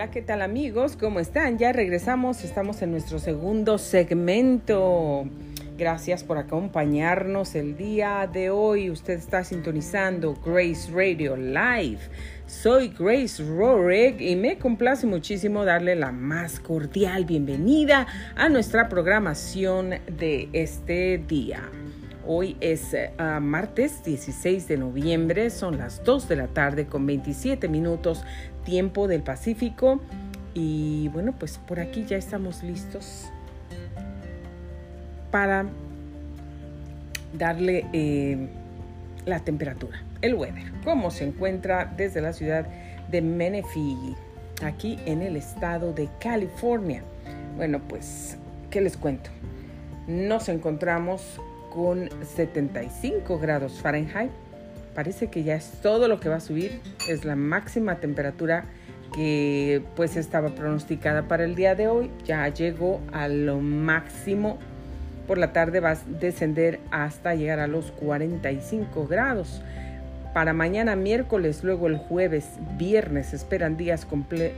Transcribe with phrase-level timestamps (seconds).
[0.00, 0.96] Hola, ¿qué tal amigos?
[0.96, 1.58] ¿Cómo están?
[1.58, 5.28] Ya regresamos, estamos en nuestro segundo segmento.
[5.76, 8.88] Gracias por acompañarnos el día de hoy.
[8.88, 11.98] Usted está sintonizando Grace Radio Live.
[12.46, 18.06] Soy Grace Rorick y me complace muchísimo darle la más cordial bienvenida
[18.36, 21.68] a nuestra programación de este día.
[22.26, 27.66] Hoy es uh, martes 16 de noviembre, son las 2 de la tarde con 27
[27.68, 28.22] minutos
[28.64, 30.00] tiempo del Pacífico.
[30.54, 33.30] Y bueno, pues por aquí ya estamos listos
[35.30, 35.66] para
[37.38, 38.48] darle eh,
[39.26, 42.66] la temperatura, el weather, cómo se encuentra desde la ciudad
[43.10, 44.16] de Menifee,
[44.64, 47.02] aquí en el estado de California.
[47.56, 48.36] Bueno, pues,
[48.70, 49.30] ¿qué les cuento?
[50.08, 51.40] Nos encontramos
[51.72, 54.30] con 75 grados Fahrenheit.
[54.94, 56.80] Parece que ya es todo lo que va a subir.
[57.08, 58.64] Es la máxima temperatura
[59.14, 62.10] que pues estaba pronosticada para el día de hoy.
[62.24, 64.58] Ya llegó a lo máximo.
[65.26, 69.62] Por la tarde va a descender hasta llegar a los 45 grados.
[70.32, 74.06] Para mañana miércoles, luego el jueves, viernes esperan días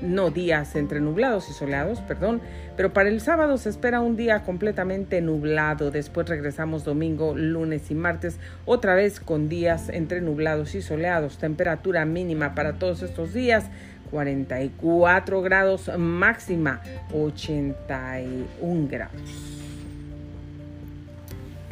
[0.02, 2.42] no días entre nublados y soleados, perdón,
[2.76, 5.90] pero para el sábado se espera un día completamente nublado.
[5.90, 11.38] Después regresamos domingo, lunes y martes, otra vez con días entre nublados y soleados.
[11.38, 13.64] Temperatura mínima para todos estos días
[14.10, 16.82] 44 grados, máxima
[17.14, 19.61] 81 grados.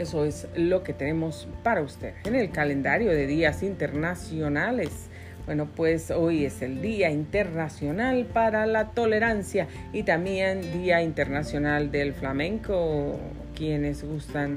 [0.01, 5.11] Eso es lo que tenemos para usted en el calendario de días internacionales.
[5.45, 12.15] Bueno, pues hoy es el Día Internacional para la Tolerancia y también Día Internacional del
[12.15, 13.21] Flamenco,
[13.55, 14.57] quienes gustan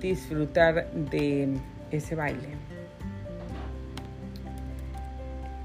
[0.00, 1.48] disfrutar de
[1.90, 2.73] ese baile.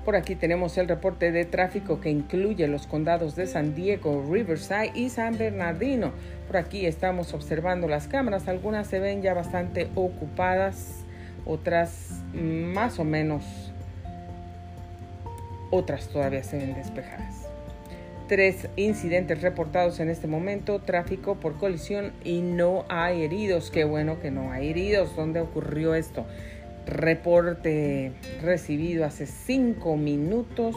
[0.06, 4.92] Por aquí tenemos el reporte de tráfico que incluye los condados de San Diego, Riverside
[4.96, 6.14] y San Bernardino.
[6.48, 11.04] Por aquí estamos observando las cámaras, algunas se ven ya bastante ocupadas,
[11.46, 13.44] otras más o menos,
[15.70, 17.46] otras todavía se ven despejadas.
[18.28, 23.72] Tres incidentes reportados en este momento, tráfico por colisión y no hay heridos.
[23.72, 25.16] Qué bueno que no hay heridos.
[25.16, 26.28] ¿Dónde ocurrió esto?
[26.90, 28.12] Reporte
[28.42, 30.76] recibido hace cinco minutos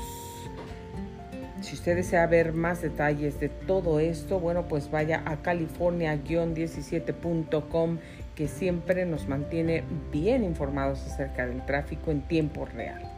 [1.62, 7.98] si usted desea ver más detalles de todo esto, bueno, pues vaya a california-17.com
[8.34, 13.08] que siempre nos mantiene bien informados acerca del tráfico en tiempo real.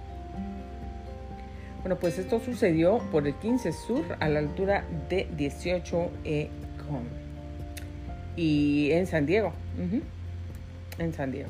[1.81, 7.09] Bueno, pues esto sucedió por el 15 Sur a la altura de 18 Econ.
[8.37, 9.53] Y en San Diego.
[10.99, 11.49] En San Diego.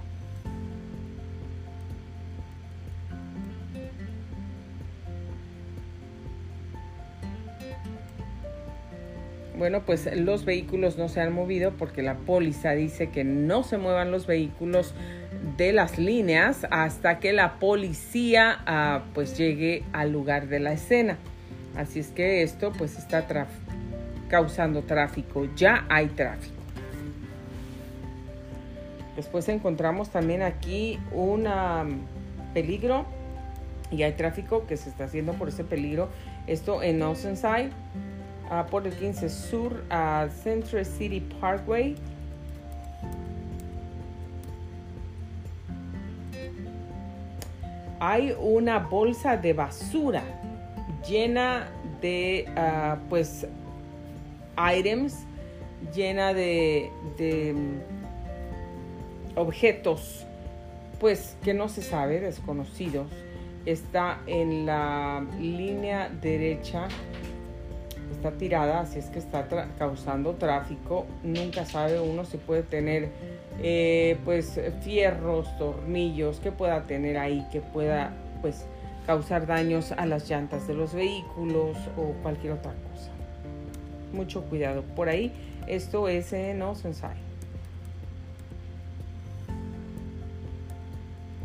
[9.56, 13.78] Bueno, pues los vehículos no se han movido porque la póliza dice que no se
[13.78, 14.94] muevan los vehículos
[15.56, 21.18] de las líneas hasta que la policía ah, pues llegue al lugar de la escena.
[21.76, 23.26] Así es que esto pues está
[24.28, 26.54] causando tráfico, ya hay tráfico.
[29.14, 31.46] Después encontramos también aquí un
[32.52, 33.06] peligro
[33.92, 36.08] y hay tráfico que se está haciendo por ese peligro.
[36.48, 37.70] Esto en Oceanside
[38.50, 41.96] uh, por el 15 Sur a Central City Parkway.
[48.00, 50.22] Hay una bolsa de basura
[51.08, 51.68] llena
[52.00, 53.46] de uh, pues
[54.58, 55.24] items,
[55.94, 60.26] llena de, de mm, objetos
[60.98, 63.08] pues que no se sabe, desconocidos.
[63.66, 66.88] Está en la línea derecha
[68.32, 69.46] tirada, así es que está
[69.78, 71.06] causando tráfico.
[71.22, 73.10] Nunca sabe uno si puede tener
[73.62, 78.12] eh, pues fierros, tornillos que pueda tener ahí, que pueda
[78.42, 78.66] pues
[79.06, 83.10] causar daños a las llantas de los vehículos o cualquier otra cosa.
[84.12, 84.82] Mucho cuidado.
[84.82, 85.32] Por ahí,
[85.66, 87.24] esto es en Oceanside.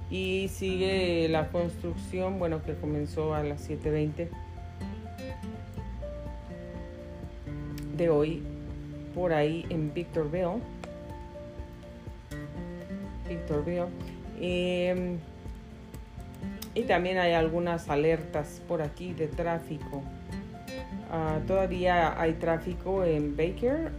[0.09, 4.29] Y sigue la construcción, bueno, que comenzó a las 7.20
[7.99, 8.41] de hoy
[9.13, 10.61] por ahí en Victorville.
[13.27, 13.87] Victorville.
[14.39, 15.17] Em,
[16.73, 20.01] y también hay algunas alertas por aquí de tráfico.
[21.11, 23.91] Ah, todavía hay tráfico en Baker.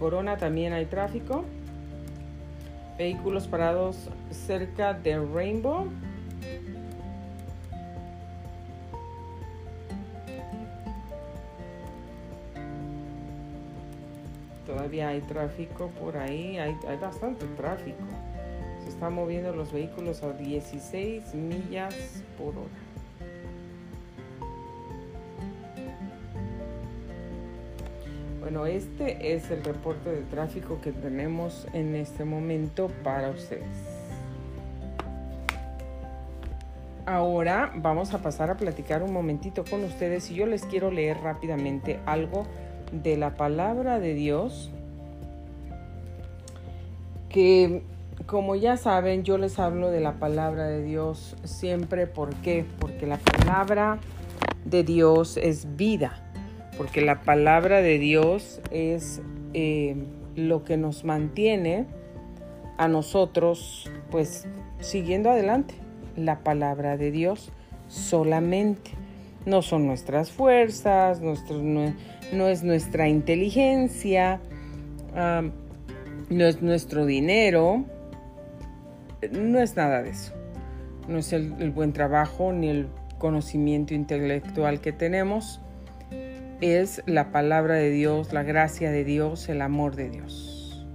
[0.00, 1.44] Corona también hay tráfico.
[2.96, 5.88] Vehículos parados cerca de Rainbow.
[14.64, 17.98] Todavía hay tráfico por ahí, hay, bastante tráfico.
[18.82, 22.89] Se están moviendo los vehículos a 16 millas por hora.
[28.50, 33.62] Bueno, este es el reporte de tráfico que tenemos en este momento para ustedes.
[37.06, 41.18] Ahora vamos a pasar a platicar un momentito con ustedes y yo les quiero leer
[41.18, 42.44] rápidamente algo
[42.90, 44.72] de la palabra de Dios
[47.28, 47.84] que
[48.26, 52.08] como ya saben yo les hablo de la palabra de Dios siempre.
[52.08, 52.64] ¿Por qué?
[52.80, 54.00] Porque la palabra
[54.64, 56.29] de Dios es vida
[56.80, 59.20] porque la palabra de Dios es
[59.52, 59.96] eh,
[60.34, 61.84] lo que nos mantiene
[62.78, 64.48] a nosotros, pues,
[64.78, 65.74] siguiendo adelante.
[66.16, 67.52] La palabra de Dios
[67.86, 68.92] solamente.
[69.44, 74.40] No son nuestras fuerzas, no, es nuestra inteligencia,
[76.30, 77.84] no es nuestro dinero,
[79.32, 80.32] no es nada de eso.
[81.08, 82.88] No es el buen trabajo ni el
[83.18, 85.60] conocimiento intelectual que tenemos
[86.60, 90.86] es la palabra de Dios, la gracia de Dios, el amor de Dios.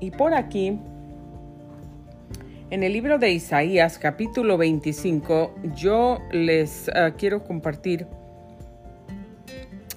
[0.00, 0.78] Y por aquí,
[2.70, 8.06] en el libro de Isaías capítulo 25, yo les ah, quiero compartir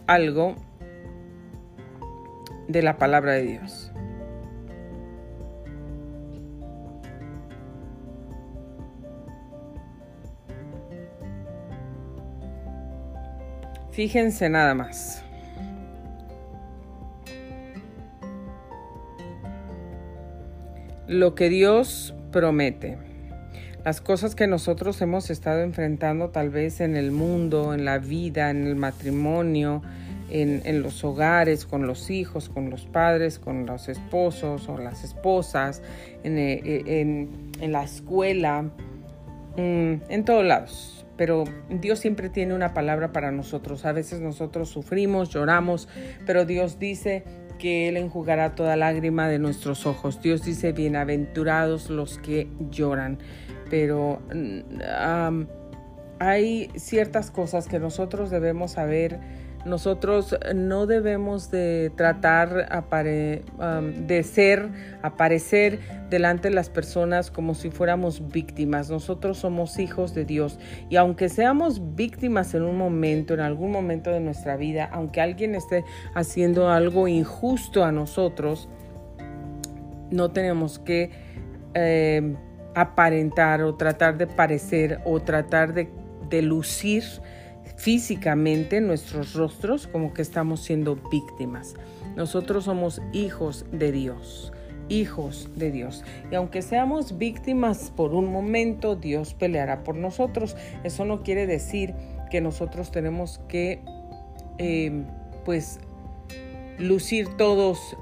[0.05, 0.55] algo
[2.69, 3.86] de la palabra de Dios.
[13.97, 15.23] Fíjense nada más.
[21.07, 22.99] Lo que Dios promete.
[23.83, 28.51] Las cosas que nosotros hemos estado enfrentando tal vez en el mundo, en la vida,
[28.51, 29.81] en el matrimonio,
[30.29, 35.81] en, los hogares, con los hijos, con los padres, con los esposos o las esposas,
[36.23, 37.27] en, eh,
[37.67, 43.85] la escuela, mm, en todos lados pero Dios siempre tiene una palabra para nosotros.
[43.85, 45.89] A veces nosotros sufrimos, lloramos,
[46.25, 47.23] pero Dios dice
[47.57, 50.21] que Él enjugará toda lágrima de nuestros ojos.
[50.21, 53.17] Dios dice, bienaventurados los que lloran.
[53.69, 55.43] Pero mm,
[56.19, 59.19] hay ciertas cosas que nosotros debemos saber
[59.67, 64.69] nosotros no debemos de tratar de ser,
[65.01, 65.79] aparecer
[66.09, 68.89] delante de las personas como si fuéramos víctimas.
[68.89, 70.59] Nosotros somos hijos de Dios
[70.89, 75.55] y aunque seamos víctimas en un momento, en algún momento de nuestra vida, aunque alguien
[75.55, 75.83] esté
[76.15, 78.69] haciendo algo injusto a nosotros,
[80.09, 81.11] no tenemos que
[81.73, 82.35] eh,
[82.73, 87.03] aparentar o tratar de parecer o tratar de lucir
[87.77, 91.75] físicamente nuestros rostros como que estamos siendo víctimas.
[92.15, 94.51] Nosotros somos hijos de Dios,
[94.90, 96.04] hijos de Dios.
[96.31, 100.57] Y aunque seamos víctimas por un momento, Dios peleará por nosotros.
[100.83, 101.94] Eso no quiere decir
[102.31, 103.81] que nosotros tenemos que,
[104.57, 105.04] eh,
[105.45, 105.80] pues,
[106.80, 107.95] lucir todos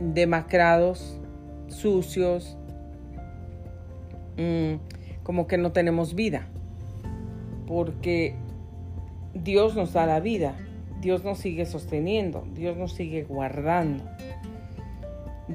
[0.00, 1.18] demacrados,
[1.68, 2.58] sucios,
[4.36, 4.74] mm,
[5.22, 6.46] como que no tenemos vida.
[7.66, 8.34] Porque
[9.34, 10.56] Dios nos da la vida,
[11.00, 14.04] Dios nos sigue sosteniendo, Dios nos sigue guardando.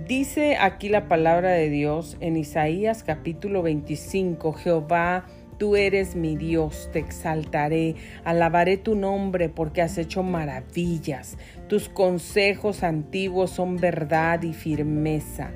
[0.07, 5.25] Dice aquí la palabra de Dios en Isaías capítulo 25, Jehová,
[5.57, 12.83] tú eres mi Dios, te exaltaré, alabaré tu nombre porque has hecho maravillas, tus consejos
[12.83, 15.51] antiguos son verdad y firmeza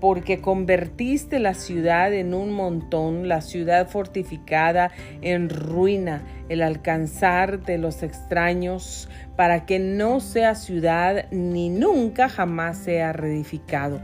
[0.00, 4.90] porque convertiste la ciudad en un montón, la ciudad fortificada
[5.22, 12.78] en ruina, el alcanzar de los extraños, para que no sea ciudad ni nunca jamás
[12.78, 14.00] sea reedificado.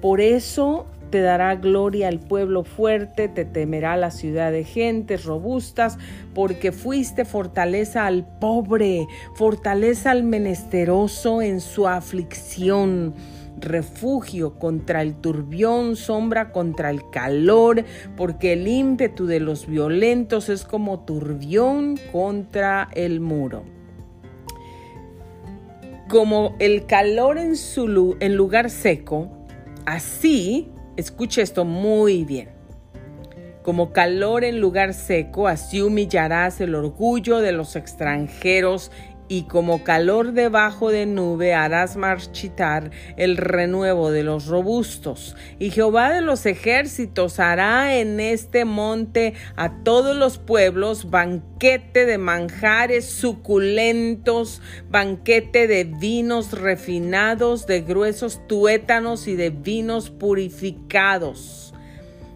[0.00, 5.98] Por eso te dará gloria al pueblo fuerte, te temerá la ciudad de gentes robustas,
[6.34, 13.14] porque fuiste fortaleza al pobre, fortaleza al menesteroso en su aflicción
[13.58, 17.84] refugio contra el turbión, sombra contra el calor,
[18.16, 23.64] porque el ímpetu de los violentos es como turbión contra el muro.
[26.08, 29.30] Como el calor en, su, en lugar seco,
[29.86, 32.50] así, escuche esto muy bien,
[33.62, 38.92] Como calor en lugar seco, así humillarás el orgullo de los extranjeros
[39.28, 45.36] y como calor debajo de nube harás marchitar el renuevo de los robustos.
[45.58, 52.18] Y Jehová de los ejércitos hará en este monte a todos los pueblos banquete de
[52.18, 61.65] manjares suculentos, banquete de vinos refinados, de gruesos tuétanos y de vinos purificados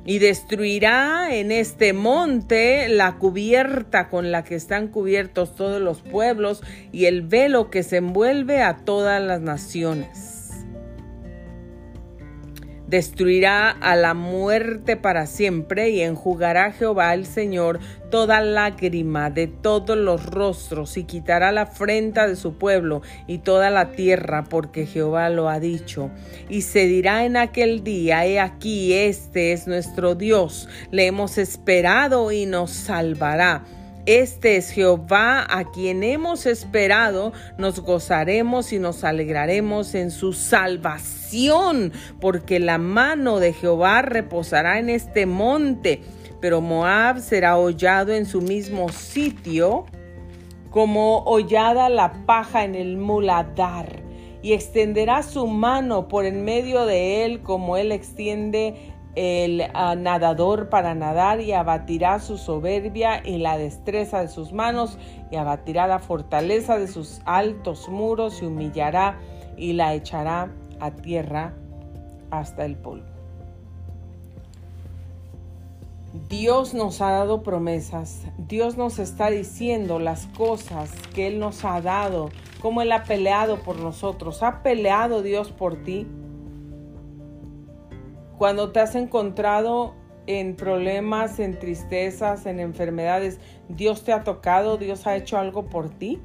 [0.04, 6.62] y destruirá en este monte la cubierta con la que están cubiertos todos los pueblos
[6.92, 10.29] y el velo que se envuelve a todas las naciones
[12.90, 17.78] destruirá a la muerte para siempre y enjugará Jehová el Señor
[18.10, 23.70] toda lágrima de todos los rostros y quitará la afrenta de su pueblo y toda
[23.70, 26.10] la tierra porque Jehová lo ha dicho.
[26.48, 32.32] Y se dirá en aquel día, he aquí, este es nuestro Dios, le hemos esperado
[32.32, 33.62] y nos salvará.
[34.06, 41.92] Este es Jehová a quien hemos esperado, nos gozaremos y nos alegraremos en su salvación,
[42.18, 46.00] porque la mano de Jehová reposará en este monte,
[46.40, 49.84] pero Moab será hollado en su mismo sitio,
[50.70, 54.02] como hollada la paja en el muladar,
[54.40, 60.68] y extenderá su mano por en medio de él como él extiende el ah, nadador
[60.68, 64.98] para nadar y abatirá su soberbia y la destreza de sus manos
[65.30, 69.18] y abatirá la fortaleza de sus altos muros y humillará
[69.56, 71.54] y la echará a tierra
[72.30, 73.06] hasta el polvo.
[76.28, 81.80] Dios nos ha dado promesas, Dios nos está diciendo las cosas que Él nos ha
[81.80, 84.42] dado, cómo Él ha peleado por nosotros.
[84.42, 86.08] ¿Ha peleado Dios por ti?
[88.40, 89.94] Cuando te has encontrado
[90.26, 95.90] en problemas, en tristezas, en enfermedades, Dios te ha tocado, Dios ha hecho algo por
[95.90, 96.22] ti.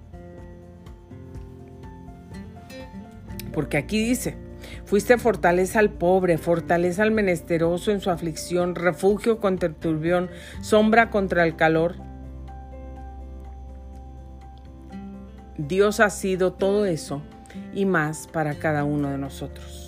[3.51, 4.37] Porque aquí dice,
[4.85, 10.29] fuiste fortaleza al pobre, fortaleza al menesteroso en su aflicción, refugio contra el turbión,
[10.61, 11.95] sombra contra el calor.
[15.57, 17.21] Dios ha sido todo eso
[17.73, 19.84] y más para cada uno de nosotros.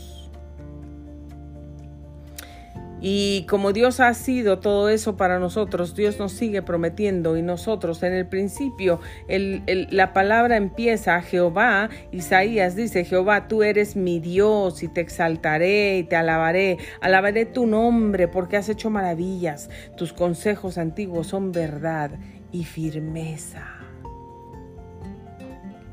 [3.02, 8.02] Y como Dios ha sido todo eso para nosotros, Dios nos sigue prometiendo y nosotros
[8.04, 14.88] en el principio la palabra empieza, Jehová, Isaías dice, Jehová, tú eres mi Dios y
[14.88, 21.28] te exaltaré y te alabaré, alabaré tu nombre porque has hecho maravillas, tus consejos antiguos
[21.28, 22.12] son verdad
[22.52, 23.87] y firmeza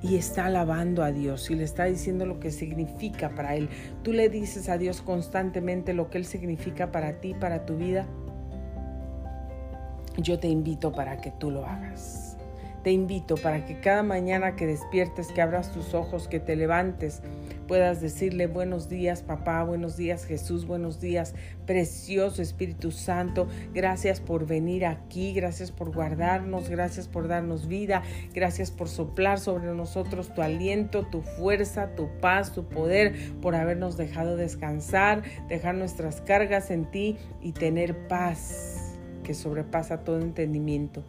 [0.04, 3.70] y está alabando a Dios y le está diciendo lo que significa para él.
[4.02, 8.06] Tú le dices a Dios constantemente lo que él significa para ti, para tu vida.
[10.18, 12.33] Yo te invito para que tú lo hagas.
[12.84, 17.22] Te invito para que cada mañana que despiertes, que abras tus ojos, que te levantes,
[17.66, 24.46] puedas decirle buenos días papá, buenos días Jesús, buenos días precioso Espíritu Santo, gracias por
[24.46, 28.02] venir aquí, gracias por guardarnos, gracias por darnos vida,
[28.34, 33.96] gracias por soplar sobre nosotros tu aliento, tu fuerza, tu paz, tu poder, por habernos
[33.96, 41.02] dejado descansar, dejar nuestras cargas en ti y tener paz que sobrepasa todo entendimiento.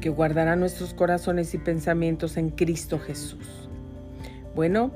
[0.00, 3.68] Que guardará nuestros corazones y pensamientos en Cristo Jesús.
[4.54, 4.90] Bueno,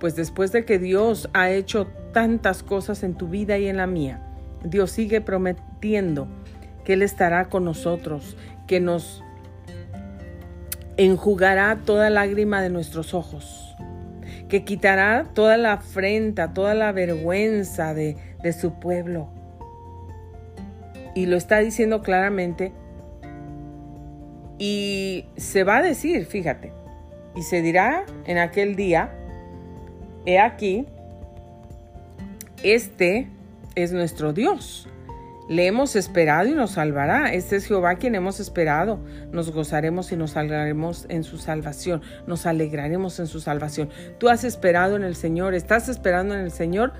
[0.00, 3.86] pues después de que Dios ha hecho tantas cosas en tu vida y en la
[3.86, 4.22] mía,
[4.64, 6.28] Dios sigue prometiendo
[6.84, 8.36] que Él estará con nosotros,
[8.66, 9.22] que nos
[10.96, 13.76] enjugará toda lágrima de nuestros ojos,
[14.48, 19.28] que quitará toda la afrenta, toda la vergüenza de, de su pueblo.
[21.14, 22.72] Y lo está diciendo claramente
[24.58, 26.72] y se va a decir, fíjate,
[27.34, 29.12] y se dirá en aquel día,
[30.26, 30.86] he aquí,
[32.62, 33.28] este
[33.76, 34.88] es nuestro Dios.
[35.48, 37.32] Le hemos esperado y nos salvará.
[37.32, 39.00] Este es Jehová quien hemos esperado.
[39.32, 42.02] Nos gozaremos y nos alegraremos en su salvación.
[42.26, 43.88] Nos alegraremos en su salvación.
[44.18, 45.54] Tú has esperado en el Señor.
[45.54, 46.92] ¿Estás esperando en el Señor?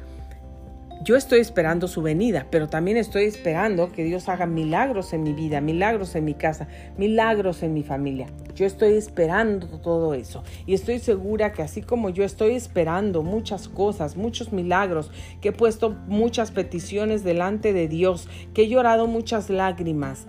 [1.04, 5.32] Yo estoy esperando su venida, pero también estoy esperando que Dios haga milagros en mi
[5.32, 8.26] vida, milagros en mi casa, milagros en mi familia.
[8.54, 13.68] Yo estoy esperando todo eso y estoy segura que así como yo estoy esperando muchas
[13.68, 19.50] cosas, muchos milagros, que he puesto muchas peticiones delante de Dios, que he llorado muchas
[19.50, 20.26] lágrimas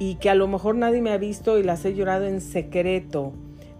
[0.00, 3.32] y que a lo mejor nadie me ha visto y las he llorado en secreto,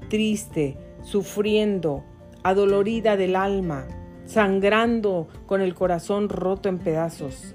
[0.08, 2.04] triste, sufriendo,
[2.44, 3.88] adolorida del alma
[4.26, 7.54] sangrando con el corazón roto en pedazos.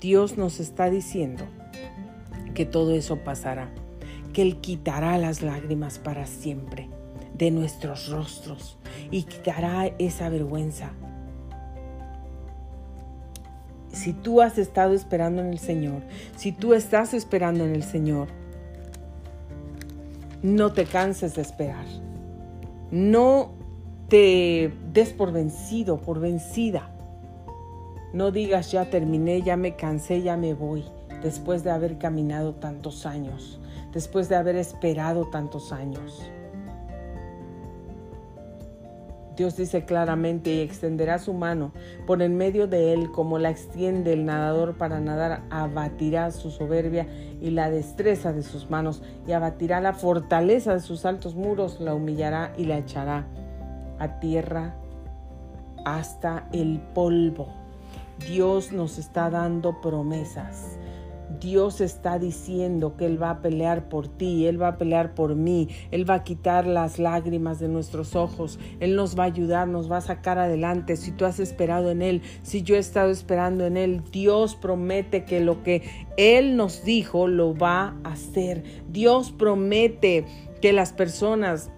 [0.00, 1.44] Dios nos está diciendo
[2.54, 3.70] que todo eso pasará,
[4.32, 6.88] que Él quitará las lágrimas para siempre
[7.34, 8.78] de nuestros rostros
[9.10, 10.90] y quitará esa vergüenza.
[13.92, 16.02] Si tú has estado esperando en el Señor,
[16.36, 18.28] si tú estás esperando en el Señor,
[20.42, 21.84] no te canses de esperar.
[22.90, 23.52] No
[24.12, 26.90] te des por vencido, por vencida.
[28.12, 30.84] No digas ya terminé, ya me cansé, ya me voy,
[31.22, 33.58] después de haber caminado tantos años,
[33.90, 36.30] después de haber esperado tantos años.
[39.34, 41.72] Dios dice claramente y extenderá su mano
[42.06, 47.06] por en medio de él como la extiende el nadador para nadar, abatirá su soberbia
[47.40, 51.94] y la destreza de sus manos y abatirá la fortaleza de sus altos muros, la
[51.94, 53.26] humillará y la echará
[53.98, 54.74] a tierra
[55.84, 57.48] hasta el polvo.
[58.28, 60.78] Dios nos está dando promesas.
[61.40, 65.34] Dios está diciendo que Él va a pelear por ti, Él va a pelear por
[65.34, 69.66] mí, Él va a quitar las lágrimas de nuestros ojos, Él nos va a ayudar,
[69.66, 70.96] nos va a sacar adelante.
[70.96, 75.24] Si tú has esperado en Él, si yo he estado esperando en Él, Dios promete
[75.24, 75.82] que lo que
[76.16, 78.62] Él nos dijo lo va a hacer.
[78.90, 80.26] Dios promete
[80.60, 81.70] que las personas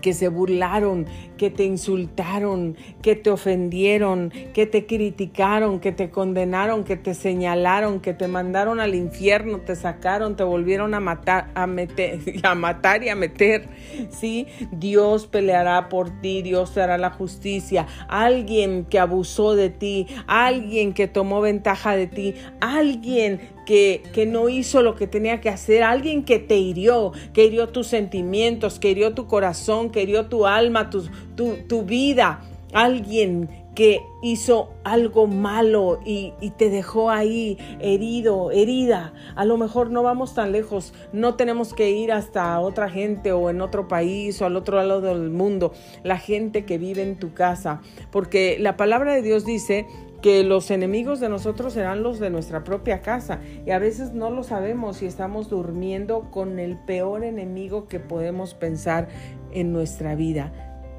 [0.00, 6.84] que se burlaron, que te insultaron, que te ofendieron, que te criticaron, que te condenaron,
[6.84, 11.66] que te señalaron, que te mandaron al infierno, te sacaron, te volvieron a matar, a
[11.66, 13.68] meter, a matar y a meter.
[14.10, 17.86] Sí, Dios peleará por ti, Dios te hará la justicia.
[18.08, 24.82] Alguien que abusó de ti, alguien que tomó ventaja de ti, alguien que, no hizo
[24.82, 29.12] lo que tenía que hacer, alguien que te hirió, que hirió tus sentimientos, que hirió
[29.12, 31.04] tu corazón, que hirió tu alma, tu,
[31.36, 32.40] tu, vida,
[32.72, 39.12] alguien que hizo algo malo y, y, te dejó ahí herido, herida.
[39.36, 43.50] A lo mejor no vamos tan lejos, no tenemos que ir hasta otra gente o
[43.50, 47.34] en otro país o al otro lado del mundo, la gente que vive en tu
[47.34, 49.86] casa, porque la palabra de Dios dice
[50.20, 54.30] que los enemigos de nosotros serán los de nuestra propia casa y a veces no
[54.30, 59.08] lo sabemos y estamos durmiendo con el peor enemigo que podemos pensar
[59.52, 60.52] en nuestra vida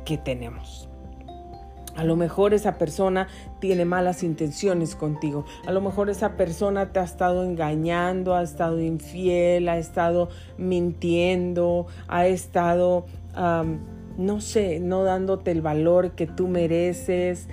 [0.05, 0.89] que tenemos.
[1.95, 3.27] A lo mejor esa persona
[3.59, 5.43] tiene malas intenciones contigo.
[5.67, 11.87] A lo mejor esa persona te ha estado engañando, ha estado infiel, ha estado mintiendo,
[12.07, 13.05] ha estado,
[14.17, 17.49] no sé, no dándote el valor que tú mereces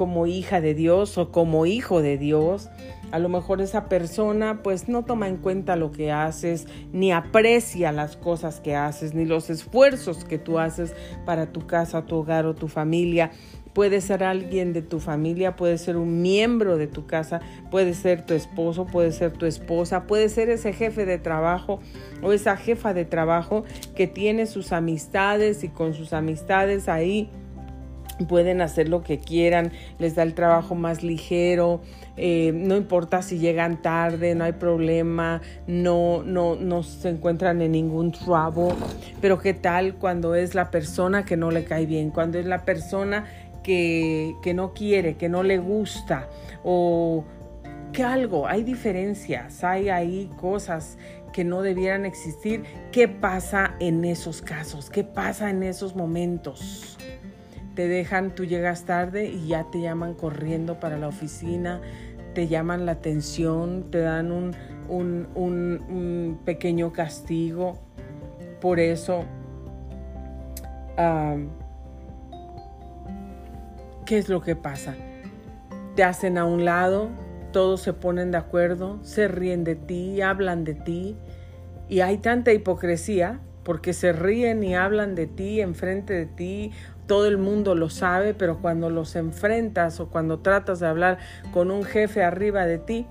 [0.00, 2.70] como hija de Dios o como hijo de Dios.
[3.10, 7.92] A lo mejor esa persona pues no toma en cuenta lo que haces, ni aprecia
[7.92, 10.94] las cosas que haces, ni los esfuerzos que tú haces
[11.26, 13.30] para tu casa, tu hogar o tu familia.
[13.74, 18.24] Puede ser alguien de tu familia, puede ser un miembro de tu casa, puede ser
[18.24, 21.78] tu esposo, puede ser tu esposa, puede ser ese jefe de trabajo
[22.22, 27.30] o esa jefa de trabajo que tiene sus amistades y con sus amistades ahí
[28.26, 31.80] pueden hacer lo que quieran, les da el trabajo más ligero,
[32.16, 37.72] eh, no importa si llegan tarde, no hay problema, no, no, no se encuentran en
[37.72, 38.74] ningún trouble,
[39.20, 42.64] pero qué tal cuando es la persona que no le cae bien, cuando es la
[42.64, 43.26] persona
[43.62, 46.28] que, que no quiere, que no le gusta
[46.64, 47.24] o
[47.92, 50.96] que algo, hay diferencias, hay ahí cosas
[51.32, 52.64] que no debieran existir.
[52.92, 54.90] ¿Qué pasa en esos casos?
[54.90, 56.98] ¿Qué pasa en esos momentos?
[57.80, 61.80] Te dejan, tú llegas tarde y ya te llaman corriendo para la oficina,
[62.34, 64.54] te llaman la atención, te dan un,
[64.86, 67.78] un, pequeño castigo.
[68.60, 69.24] Por eso,
[74.04, 74.94] ¿qué es lo que pasa?
[75.96, 77.08] Te hacen a un lado,
[77.50, 81.16] todos se ponen de acuerdo, se ríen de ti, hablan de ti
[81.88, 86.72] y hay tanta hipocresía porque se ríen y hablan de ti enfrente de ti
[87.10, 91.18] todo el mundo lo sabe, pero cuando los enfrentas o cuando tratas de hablar
[91.52, 93.04] con un jefe arriba de ti,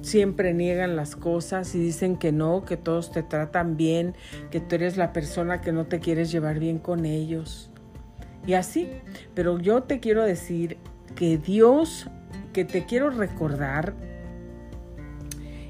[0.00, 4.14] siempre niegan las cosas y dicen que no, que todos te tratan bien,
[4.50, 7.70] que tú eres la persona que no te quieres llevar bien con ellos.
[8.46, 8.88] Y así,
[9.34, 10.78] pero yo te quiero decir
[11.16, 12.08] que Dios,
[12.54, 13.92] que te quiero recordar,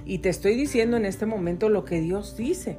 [0.05, 2.79] y te estoy diciendo en este momento lo que Dios dice.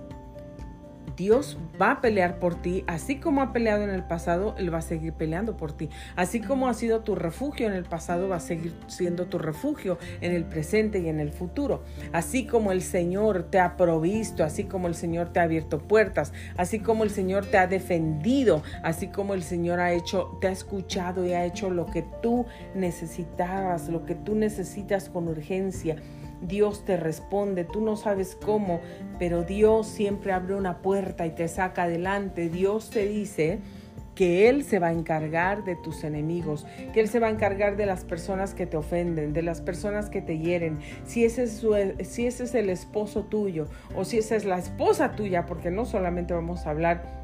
[1.19, 4.77] Dios va a pelear por ti, así como ha peleado en el pasado, Él va
[4.77, 5.89] a seguir peleando por ti.
[6.15, 9.97] Así como ha sido tu refugio en el pasado, va a seguir siendo tu refugio
[10.21, 11.83] en el presente y en el futuro.
[12.13, 16.31] Así como el Señor te ha provisto, así como el Señor te ha abierto puertas,
[16.55, 20.51] así como el Señor te ha defendido, así como el Señor ha hecho, te ha
[20.51, 25.97] escuchado y ha hecho lo que tú necesitabas, lo que tú necesitas con urgencia
[26.41, 28.81] Dios te responde, tú no sabes cómo,
[29.17, 32.49] pero Dios siempre abre una puerta y te saca adelante.
[32.49, 33.59] Dios te dice
[34.19, 37.77] que Él se va a encargar de tus enemigos, que Él se va a encargar
[37.77, 40.79] de las personas que te ofenden, de las personas que te hieren.
[41.05, 41.63] Si ese es,
[42.53, 46.71] el esposo tuyo o si esa es la esposa tuya, porque no solamente vamos a
[46.71, 47.18] hablar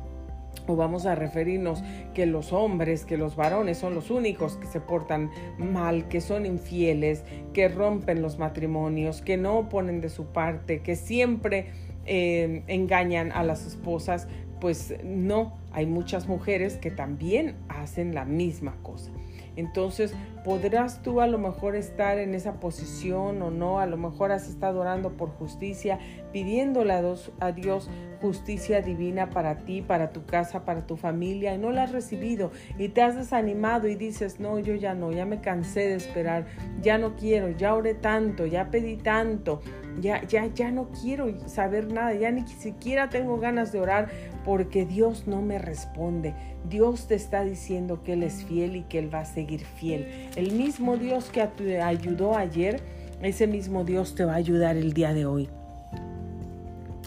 [0.67, 4.81] o vamos a referirnos que los hombres, que los varones son los únicos que se
[4.81, 7.23] portan mal, que son infieles,
[7.53, 11.71] que rompen los matrimonios, que no ponen de su parte, que siempre
[12.05, 14.27] eh, engañan a las esposas,
[14.59, 19.11] pues no, hay muchas mujeres que también hacen la misma cosa.
[19.55, 20.13] Entonces,
[20.43, 24.47] podrás tú a lo mejor estar en esa posición o no, a lo mejor has
[24.47, 25.99] estado orando por justicia,
[26.31, 26.93] pidiéndole
[27.39, 27.89] a Dios
[28.21, 32.51] justicia divina para ti, para tu casa, para tu familia, y no la has recibido
[32.77, 36.45] y te has desanimado y dices, no, yo ya no, ya me cansé de esperar,
[36.81, 39.61] ya no quiero, ya oré tanto, ya pedí tanto,
[40.01, 44.09] ya, ya, ya no quiero saber nada, ya ni siquiera tengo ganas de orar
[44.43, 46.33] porque Dios no me responde.
[46.69, 50.29] Dios te está diciendo que Él es fiel y que Él va a seguir fiel.
[50.35, 52.81] El mismo Dios que te ayudó ayer,
[53.21, 55.49] ese mismo Dios te va a ayudar el día de hoy.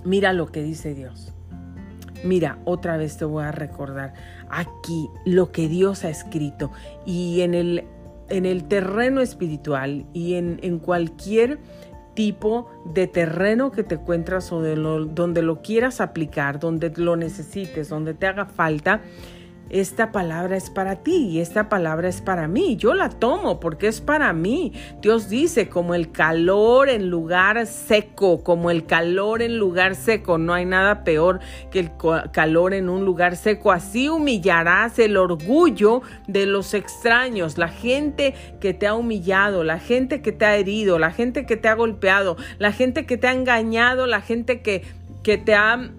[0.04, 1.32] Mira lo que dice Dios.
[2.24, 4.14] Mira, otra vez te voy a recordar
[4.48, 6.72] aquí lo que Dios ha escrito
[7.06, 7.84] y en el,
[8.28, 11.58] en el terreno espiritual y en, en cualquier
[12.18, 17.88] tipo de terreno que te encuentras o de donde lo quieras aplicar, donde lo necesites,
[17.88, 19.02] donde te haga falta,
[19.70, 22.76] esta palabra es para ti y esta palabra es para mí.
[22.76, 24.72] Yo la tomo porque es para mí.
[25.02, 30.38] Dios dice, como el calor en lugar seco, como el calor en lugar seco.
[30.38, 31.90] No hay nada peor que el
[32.32, 33.72] calor en un lugar seco.
[33.72, 40.22] Así humillarás el orgullo de los extraños, la gente que te ha humillado, la gente
[40.22, 43.32] que te ha herido, la gente que te ha golpeado, la gente que te ha
[43.32, 44.82] engañado, la gente que,
[45.22, 45.90] que te ha...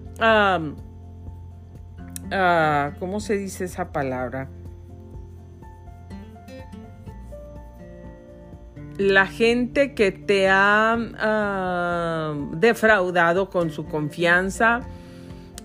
[2.30, 4.48] Ah, ¿cómo se dice esa palabra?
[8.98, 14.80] La gente que te ha ah, defraudado con su confianza,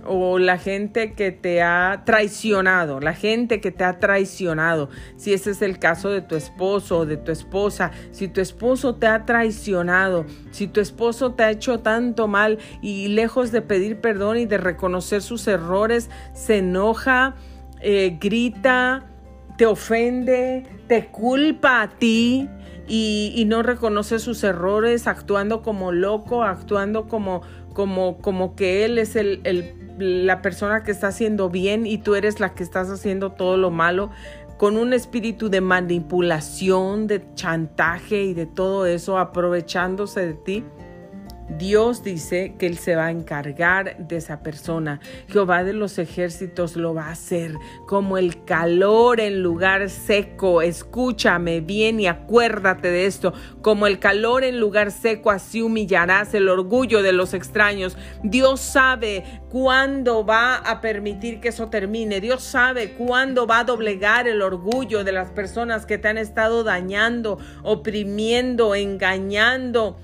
[0.06, 5.52] o la gente que te ha traicionado, la gente que te ha traicionado, si ese
[5.52, 9.26] es el caso de tu esposo o de tu esposa, si tu esposo te ha
[9.26, 14.46] traicionado, si tu esposo te ha hecho tanto mal y lejos de pedir perdón y
[14.46, 17.36] de reconocer sus errores, se enoja,
[17.82, 19.06] eh, grita,
[19.58, 22.50] te ofende, te culpa a ti.
[22.88, 27.41] Y, no reconoce sus errores, actuando como loco, actuando como,
[27.74, 32.15] como, como que él es el, el la persona que está haciendo bien y tú
[32.15, 34.12] eres la que estás haciendo todo lo malo,
[34.58, 40.63] con un espíritu de manipulación, de chantaje y de todo eso, aprovechándose de ti.
[41.49, 44.99] Dios dice que Él se va a encargar de esa persona.
[45.27, 47.53] Jehová de los ejércitos lo va a hacer
[47.88, 50.63] como el calor en lugar seco.
[50.63, 53.34] Escúchame bien y acuérdate de esto.
[53.62, 57.95] Como el calor en lugar seco, así humillarás el orgullo de los extraños.
[58.23, 62.21] Dios sabe cuándo va a permitir que eso termine.
[62.21, 66.63] Dios sabe cuándo va a doblegar el orgullo de las personas que te han estado
[66.63, 69.97] dañando, oprimiendo, engañando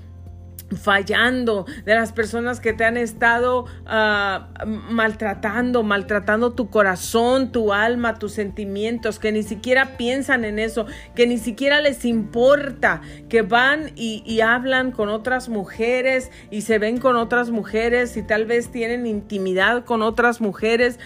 [0.76, 8.18] fallando, de las personas que te han estado ah, maltratando, maltratando tu corazón, tu alma,
[8.18, 13.92] tus sentimientos, que ni siquiera piensan en eso, que ni siquiera les importa, que van
[13.96, 18.70] y, y hablan con otras mujeres y se ven con otras mujeres y tal vez
[18.70, 20.98] tienen intimidad con otras mujeres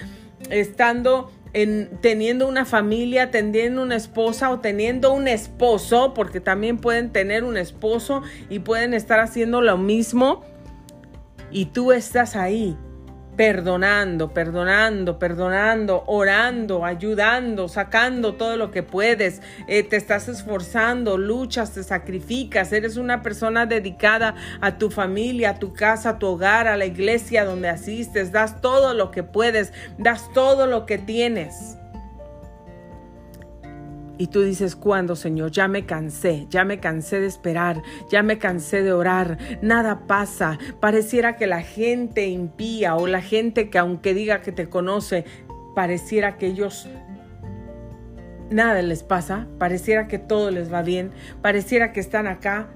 [0.50, 1.30] estando
[2.00, 7.56] teniendo una familia, teniendo una esposa o teniendo un esposo, porque también pueden tener un
[7.56, 10.44] esposo y pueden estar haciendo lo mismo
[11.50, 12.76] y tú estás ahí
[13.36, 21.72] perdonando, perdonando, perdonando, orando, ayudando, sacando todo lo que puedes, eh, te estás esforzando, luchas,
[21.72, 26.66] te sacrificas, eres una persona dedicada a tu familia, a tu casa, a tu hogar,
[26.66, 31.76] a la iglesia donde asistes, das todo lo que puedes, das todo lo que tienes.
[34.18, 35.50] Y tú dices, ¿cuándo, Señor?
[35.50, 40.58] Ya me cansé, ya me cansé de esperar, ya me cansé de orar, nada pasa.
[40.80, 45.24] Pareciera que la gente impía o la gente que aunque diga que te conoce,
[45.74, 46.88] pareciera que ellos
[48.50, 51.10] nada les pasa, pareciera que todo les va bien,
[51.42, 52.68] pareciera que están acá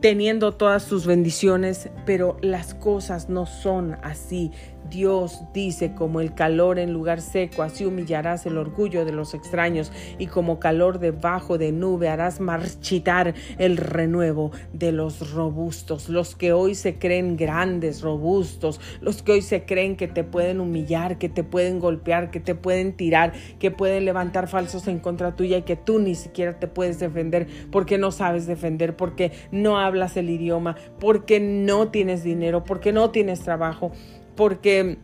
[0.00, 4.52] teniendo todas sus bendiciones, pero las cosas no son así.
[4.90, 9.92] Dios dice, como el calor en lugar seco, así humillarás el orgullo de los extraños,
[10.18, 16.52] y como calor debajo de nube harás marchitar el renuevo de los robustos, los que
[16.52, 21.28] hoy se creen grandes, robustos, los que hoy se creen que te pueden humillar, que
[21.28, 25.62] te pueden golpear, que te pueden tirar, que pueden levantar falsos en contra tuya y
[25.62, 30.30] que tú ni siquiera te puedes defender porque no sabes defender, porque no hablas el
[30.30, 33.92] idioma, porque no tienes dinero, porque no tienes trabajo
[34.34, 34.98] porque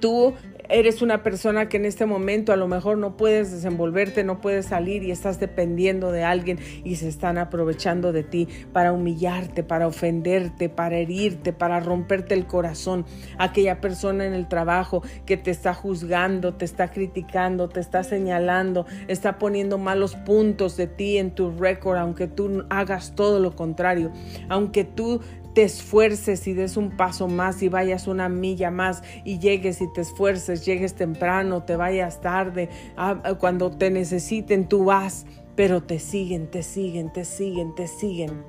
[0.00, 0.34] tú
[0.72, 4.66] eres una persona que en este momento a lo mejor no puedes desenvolverte, no puedes
[4.66, 9.86] salir y estás dependiendo de alguien y se están aprovechando de ti para humillarte, para
[9.86, 13.04] ofenderte, para herirte, para romperte el corazón.
[13.38, 18.86] Aquella persona en el trabajo que te está juzgando, te está criticando, te está señalando,
[19.08, 24.10] está poniendo malos puntos de ti en tu récord, aunque tú hagas todo lo contrario,
[24.48, 25.20] aunque tú
[25.54, 29.92] te esfuerces y des un paso más y vayas una milla más y llegues y
[29.92, 35.98] te esfuerces, llegues temprano, te vayas tarde, ah, cuando te necesiten tú vas, pero te
[35.98, 38.44] siguen, te siguen, te siguen, te siguen,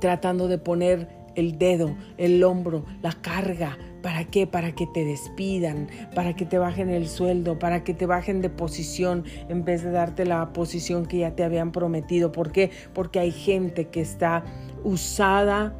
[0.00, 3.78] tratando de poner el dedo, el hombro, la carga.
[4.02, 4.46] ¿Para qué?
[4.46, 8.48] Para que te despidan, para que te bajen el sueldo, para que te bajen de
[8.48, 12.32] posición en vez de darte la posición que ya te habían prometido.
[12.32, 12.70] ¿Por qué?
[12.94, 14.44] Porque hay gente que está
[14.84, 15.72] usada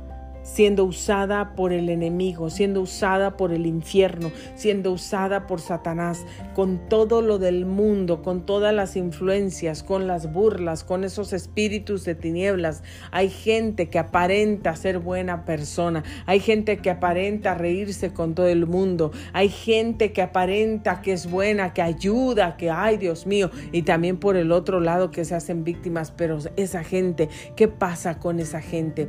[0.43, 6.25] siendo usada por el enemigo, siendo usada por el infierno, siendo usada por Satanás,
[6.55, 12.05] con todo lo del mundo, con todas las influencias, con las burlas, con esos espíritus
[12.05, 12.83] de tinieblas.
[13.11, 18.67] Hay gente que aparenta ser buena persona, hay gente que aparenta reírse con todo el
[18.67, 23.83] mundo, hay gente que aparenta que es buena, que ayuda, que ay Dios mío, y
[23.83, 28.41] también por el otro lado que se hacen víctimas, pero esa gente, ¿qué pasa con
[28.41, 29.09] esa gente?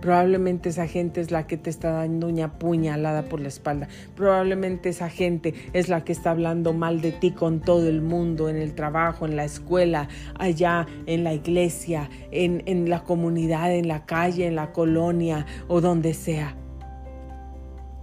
[0.00, 3.88] Probablemente esa gente es la que te está dando una puñalada por la espalda.
[4.14, 8.48] Probablemente esa gente es la que está hablando mal de ti con todo el mundo,
[8.48, 14.04] en el trabajo, en la escuela, allá en la iglesia, en, la comunidad, en la
[14.04, 16.54] calle, en la colonia o donde sea.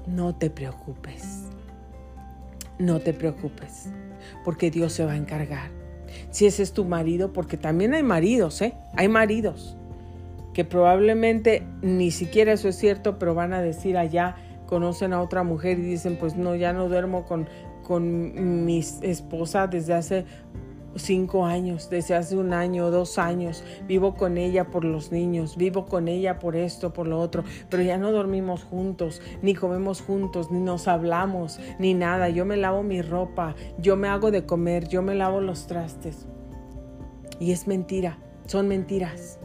[0.08, 1.44] No te preocupes.
[2.80, 3.92] No te preocupes,
[4.44, 5.70] porque Dios se va a encargar.
[6.32, 8.74] Si ese es tu marido, porque también hay maridos, ¿eh?
[8.96, 9.78] Hay maridos
[10.54, 14.36] que probablemente ni siquiera eso es cierto, pero van a decir allá,
[14.68, 17.48] conocen a otra mujer y dicen, pues no, ya no duermo con,
[17.84, 20.26] con mi esposa desde hace
[20.96, 25.86] cinco años, desde hace un año, dos años, vivo con ella por los niños, vivo
[25.86, 30.52] con ella por esto, por lo otro, pero ya no dormimos juntos, ni comemos juntos,
[30.52, 32.30] ni nos hablamos, ni nada.
[32.30, 36.28] Yo me lavo mi ropa, yo me hago de comer, yo me lavo los trastes.
[37.40, 39.40] Y es mentira, son mentiras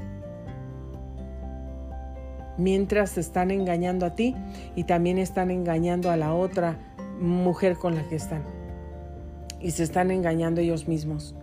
[2.59, 4.35] mientras están engañando a ti
[4.77, 6.77] y también están engañando a la otra
[7.21, 8.42] mujer con la que están.
[9.61, 11.35] Y se están engañando ellos mismos.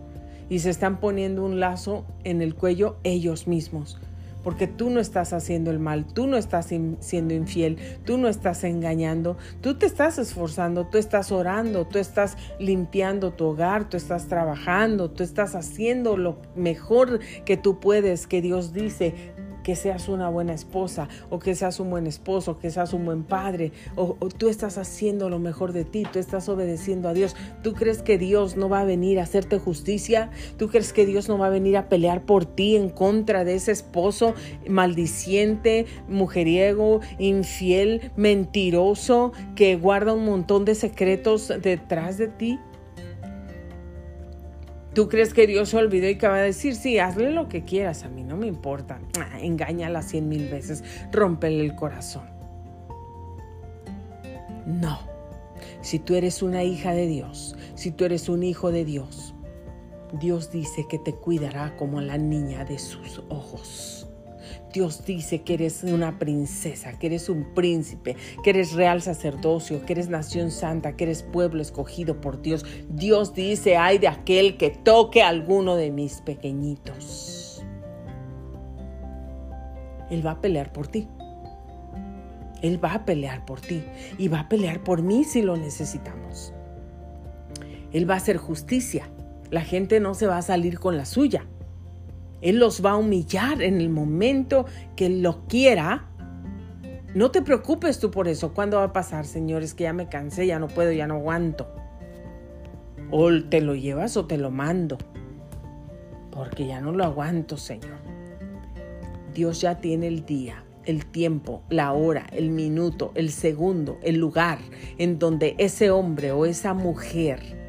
[0.49, 3.99] Y se están poniendo un lazo en el cuello ellos mismos.
[4.43, 6.67] Porque tú no estás haciendo el mal, tú no estás
[6.99, 12.37] siendo infiel, tú no estás engañando, tú te estás esforzando, tú estás orando, tú estás
[12.59, 18.43] limpiando tu hogar, tú estás trabajando, tú estás haciendo lo mejor que tú puedes, que
[18.43, 19.33] Dios dice,
[19.65, 23.23] que seas una buena esposa o que seas un buen esposo, que seas un buen
[23.23, 27.35] padre o, tú estás haciendo lo mejor de ti, tú estás obedeciendo a Dios.
[27.63, 30.29] ¿Tú crees que Dios no va a venir a hacerte justicia?
[30.57, 33.55] ¿Tú crees que Dios no va a venir a pelear por ti en contra de
[33.55, 34.35] ese esposo
[34.69, 42.59] maldiciente, mujeriego, infiel, mentiroso, que guarda un montón de secretos detrás de ti?
[44.95, 47.65] ¿Tú crees que Dios se olvidó y que va a decir, sí, hazle lo que
[47.65, 49.01] quieras, a mí no me importa?
[49.19, 52.23] Ah, engáñala cien mil veces, rómpele el corazón.
[54.65, 54.99] No.
[55.81, 59.35] Si tú eres una hija de Dios, si tú eres un hijo de Dios,
[60.13, 64.04] Dios dice que te cuidará como la niña de sus ojos.
[64.75, 69.93] Dios dice que eres una princesa, que eres un príncipe, que eres real sacerdocio, que
[69.93, 72.65] eres nación santa, que eres pueblo escogido por Dios.
[72.89, 77.63] Dios dice, ay de aquel que toque a alguno de mis pequeñitos.
[80.09, 81.07] Él va a pelear por ti.
[82.61, 83.81] Él va a pelear por ti
[84.17, 86.53] y va a pelear por mí si lo necesitamos.
[87.93, 89.09] Él va a hacer justicia
[89.51, 91.47] La gente no se va a salir con la suya.
[92.45, 96.05] Él los va a humillar en el momento que lo quiera.
[97.15, 98.53] No te preocupes tú por eso.
[98.53, 99.73] ¿Cuándo va a pasar, señores?
[99.73, 101.67] Que ya me cansé, ya no puedo, ya no aguanto.
[103.09, 104.99] O te lo llevas o te lo mando.
[106.29, 107.97] Porque ya no lo aguanto, Señor.
[109.33, 114.59] Dios ya tiene el día, el tiempo, la hora, el minuto, el segundo, el lugar
[114.99, 117.64] en donde ese hombre o esa mujer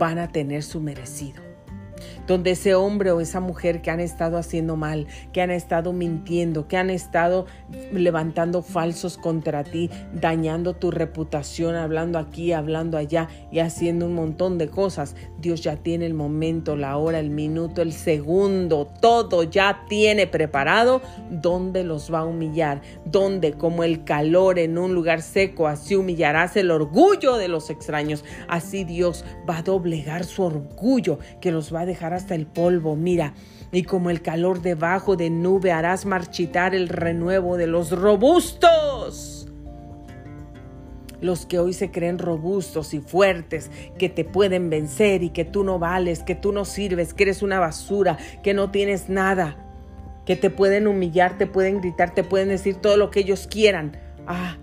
[0.00, 1.49] van a tener su merecido
[2.26, 6.68] donde ese hombre o esa mujer que han estado haciendo mal, que han estado mintiendo,
[6.68, 7.46] que han estado
[7.92, 14.58] levantando falsos contra ti, dañando tu reputación, hablando aquí, hablando allá y haciendo un montón
[14.58, 15.14] de cosas.
[15.38, 21.00] Dios ya tiene el momento, la hora, el minuto, el segundo, todo ya tiene preparado
[21.30, 26.56] donde los va a humillar, donde como el calor en un lugar seco, así humillarás
[26.56, 28.24] el orgullo de los extraños.
[28.48, 32.96] Así Dios va a doblegar su orgullo que los va a dejar hasta el polvo,
[32.96, 33.34] mira,
[33.72, 39.48] y como el calor debajo de nube harás marchitar el renuevo de los robustos.
[41.20, 45.64] Los que hoy se creen robustos y fuertes, que te pueden vencer y que tú
[45.64, 49.56] no vales, que tú no sirves, que eres una basura, que no tienes nada,
[50.24, 53.98] que te pueden humillar, te pueden gritar, te pueden decir todo lo que ellos quieran.
[54.26, 54.56] Ah,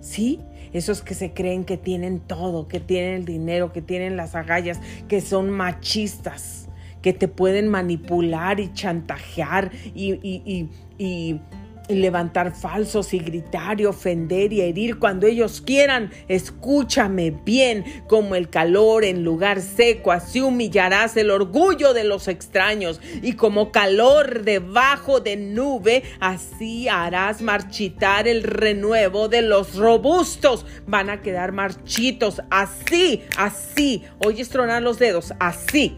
[0.00, 0.40] sí,
[0.72, 4.80] esos que se creen que tienen todo, que tienen el dinero, que tienen las agallas,
[5.08, 6.68] que son machistas,
[7.02, 11.40] que te pueden manipular y chantajear y, y, y
[11.88, 16.10] levantar falsos y gritar y ofender y herir cuando ellos quieran.
[16.28, 23.00] Escúchame bien, como el calor en lugar seco, así humillarás el orgullo de los extraños
[23.22, 30.66] y como calor debajo de nube, así harás marchitar el renuevo de los robustos.
[30.86, 34.04] Van a quedar marchitos, así, así.
[34.24, 35.96] Oyes tronar los dedos, así.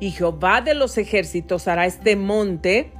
[0.00, 2.92] Y Jehová de los ejércitos hará este monte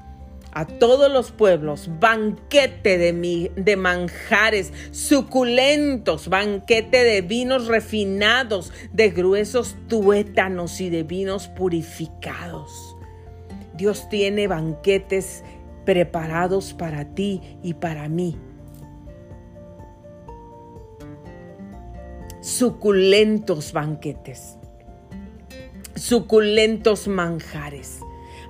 [0.52, 9.76] a todos los pueblos, banquete de, de manjares suculentos, banquete de vinos refinados, de gruesos
[9.88, 12.96] tuétanos y de vinos purificados.
[13.74, 15.42] Dios tiene banquetes
[15.86, 18.36] preparados para ti y para mí.
[22.42, 24.58] Suculentos banquetes,
[25.94, 28.01] suculentos manjares.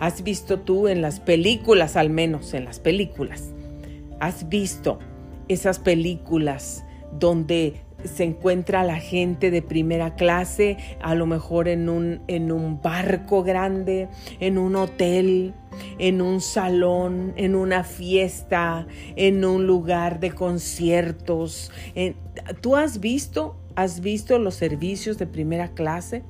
[0.03, 3.53] ¿Has visto tú en las películas, al menos en las películas?
[4.19, 4.99] ¿Has visto
[5.47, 6.85] esas películas
[7.21, 12.83] donde se encuentra la gente de primera clase, a lo mejor en un, en un
[12.83, 14.09] barco grande,
[14.41, 15.55] en un hotel,
[16.01, 21.71] en un salón, en una fiesta, en un lugar de conciertos.
[22.61, 26.25] ¿Tú has visto, has visto los servicios de primera clase?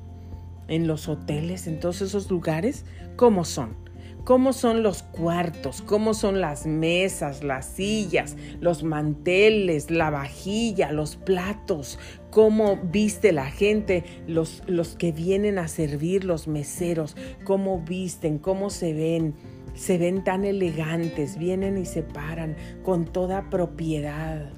[0.67, 3.83] en los hoteles, en todos esos lugares, ¿cómo son?
[4.23, 5.81] ¿Cómo son los cuartos?
[5.81, 11.99] ¿Cómo son las mesas, las sillas, los manteles, la vajilla, los platos?
[12.31, 17.17] ¿Cómo viste la gente, los, los que vienen a servir, los meseros?
[17.43, 18.37] ¿Cómo visten?
[18.37, 19.35] ¿Cómo se ven?
[19.73, 24.53] Se ven tan elegantes, vienen y se paran con toda propiedad.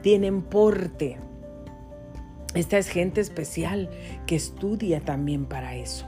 [0.00, 1.18] Tienen porte.
[2.54, 3.90] Esta es gente especial
[4.26, 6.06] que estudia también para eso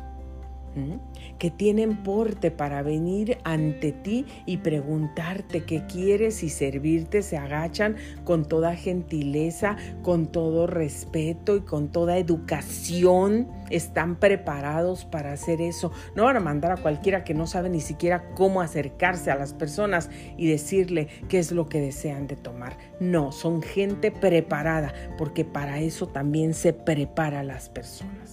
[1.38, 7.96] que tienen porte para venir ante ti y preguntarte qué quieres y servirte, se agachan
[8.24, 13.48] con toda gentileza, con todo respeto y con toda educación.
[13.70, 15.92] Están preparados para hacer eso.
[16.14, 19.52] No van a mandar a cualquiera que no sabe ni siquiera cómo acercarse a las
[19.52, 22.78] personas y decirle qué es lo que desean de tomar.
[22.98, 28.27] No, son gente preparada porque para eso también se prepara las personas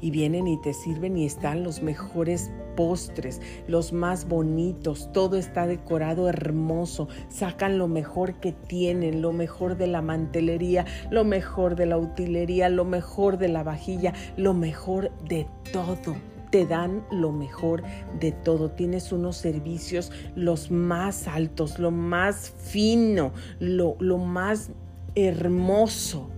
[0.00, 5.66] y vienen y te sirven y están los mejores postres, los más bonitos, todo está
[5.66, 11.86] decorado hermoso, sacan lo mejor que tienen, lo mejor de la mantelería, lo mejor de
[11.86, 16.14] la utilería, lo mejor de la vajilla, lo mejor de todo
[16.50, 17.82] te dan lo mejor
[18.20, 18.70] de todo.
[18.70, 24.70] Tienes unos servicios los más altos, lo más fino, lo, lo, más
[25.14, 26.30] hermoso,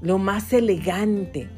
[0.00, 1.48] lo más elegante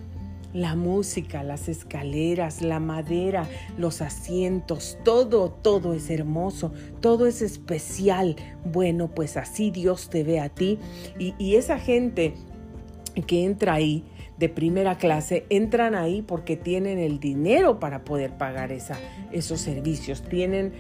[0.53, 3.48] la música, las escaleras, la madera,
[3.78, 8.36] los asientos, todo, todo es hermoso, todo es especial.
[8.64, 10.78] Bueno, pues así Dios te ve a ti
[11.18, 12.34] y, esa gente
[13.26, 14.05] que entra ahí
[14.38, 20.72] de primera clase entran ahí porque tienen el dinero para poder pagar esos servicios, tienen,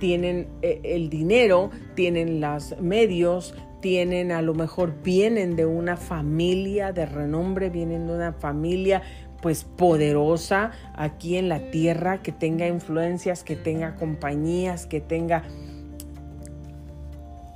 [0.00, 3.54] tienen eh, el dinero, tienen los medios,
[3.84, 9.02] tienen, a lo mejor vienen de una familia de renombre, vienen de una familia
[9.42, 15.42] pues poderosa aquí en la tierra, que tenga influencias, que tenga compañías, que tenga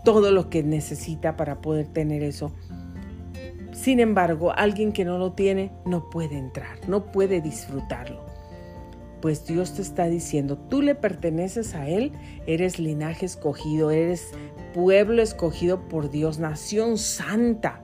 [0.05, 2.53] todo lo que necesita para poder tener eso.
[3.73, 8.28] Sin embargo, alguien que no lo tiene no puede entrar, no puede disfrutarlo.
[9.21, 12.13] Pues Dios te está diciendo, tú le perteneces a Él,
[12.47, 14.31] eres linaje escogido, eres
[14.73, 17.83] pueblo escogido por Dios, nación santa.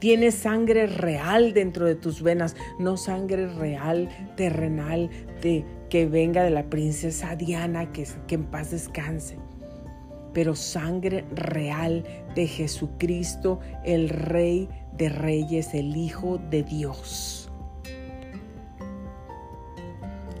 [0.00, 5.08] Tienes sangre real dentro de tus venas, no sangre real, terrenal,
[5.40, 9.38] de, que venga de la princesa Diana, que, que en paz descanse.
[10.34, 14.68] Pero sangre real de Jesucristo, el Rey
[14.98, 17.43] de Reyes, el Hijo de Dios.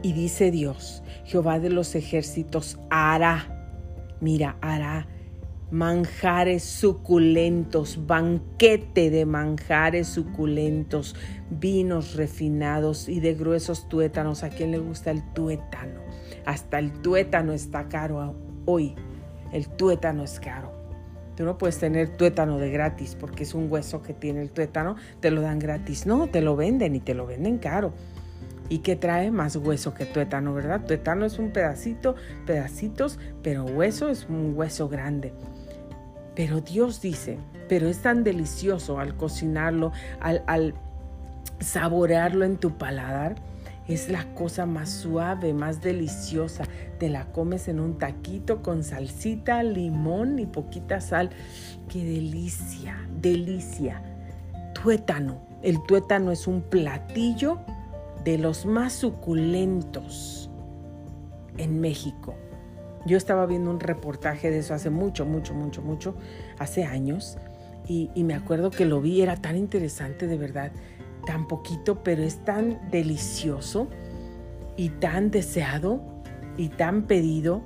[0.04, 3.80] Y dice Dios, Jehová de los ejércitos hará,
[4.20, 5.08] mira, hará
[5.70, 11.16] manjares suculentos, banquete de manjares suculentos,
[11.48, 14.44] vinos refinados y de gruesos tuétanos.
[14.44, 16.02] ¿A quién le gusta el tuétano?
[16.44, 18.36] Hasta el tuétano está caro
[18.66, 18.94] hoy.
[19.54, 20.70] El tuétano es caro.
[21.34, 24.96] Tú no puedes tener tuétano de gratis porque es un hueso que tiene el tuétano,
[25.20, 26.04] te lo dan gratis.
[26.04, 27.94] No, te lo venden y te lo venden caro.
[28.68, 30.84] ¿Y qué trae más hueso que tuétano, verdad?
[30.86, 32.14] Tuétano es un pedacito,
[32.46, 35.34] pedacitos, pero hueso es un hueso grande.
[36.34, 37.38] Pero Dios dice,
[37.68, 40.74] pero es tan delicioso al cocinarlo, al, al
[41.60, 43.36] saborearlo en tu paladar.
[43.86, 46.64] Es la cosa más suave, más deliciosa.
[46.98, 51.28] Te la comes en un taquito con salsita, limón y poquita sal.
[51.90, 52.96] ¡Qué delicia!
[53.20, 54.02] Delicia.
[54.72, 55.42] Tuétano.
[55.62, 57.58] El tuétano es un platillo
[58.24, 60.50] de los más suculentos
[61.58, 62.34] en México.
[63.06, 66.14] Yo estaba viendo un reportaje de eso hace mucho, mucho, mucho, mucho,
[66.58, 67.36] hace años,
[67.86, 70.72] y, me acuerdo que lo vi, era tan interesante de verdad,
[71.26, 73.88] tan poquito, pero es tan delicioso
[74.76, 76.00] y tan deseado
[76.56, 77.62] y tan pedido.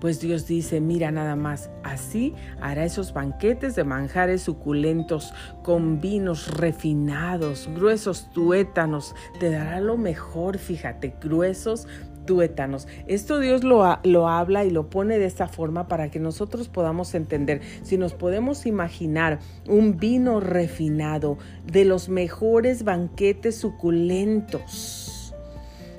[0.00, 6.56] Pues Dios dice, mira nada más, así hará esos banquetes de manjares suculentos, con vinos
[6.56, 11.88] refinados, gruesos tuétanos, te dará lo mejor, fíjate, gruesos
[12.26, 12.86] tuétanos.
[13.06, 17.14] Esto Dios lo, lo habla y lo pone de esta forma para que nosotros podamos
[17.14, 17.62] entender.
[17.82, 25.07] Si nos podemos imaginar un vino refinado de los mejores banquetes suculentos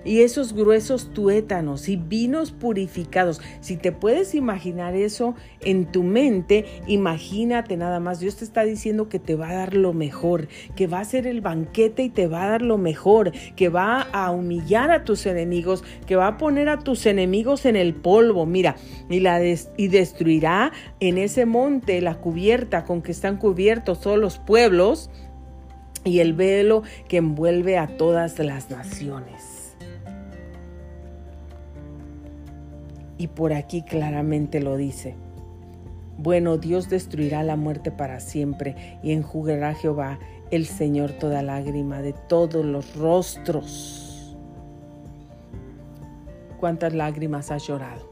[0.04, 3.42] y esos gruesos tuétanos y vinos purificados.
[3.62, 8.20] Si te puedes imaginar eso en tu mente, imagínate nada más.
[8.20, 11.28] Dios te está diciendo que te va a dar lo mejor, que va a ser
[11.28, 15.26] el banquete y te va a dar lo mejor, que va a humillar a tus
[15.26, 18.46] enemigos, que va a poner a tus enemigos en el polvo.
[18.46, 18.76] Mira,
[19.10, 24.38] y, la y destruirá en ese monte la cubierta con que están cubiertos todos los
[24.38, 25.10] pueblos
[26.04, 29.49] y el velo que envuelve a todas las naciones.
[33.20, 35.16] Y por aquí claramente lo dice.
[36.18, 42.14] Bueno, Dios destruirá la muerte para siempre y enjugará Jehová el Señor toda lágrima de
[42.14, 44.36] todos los rostros.
[46.60, 48.09] ¿Cuántas lágrimas has llorado?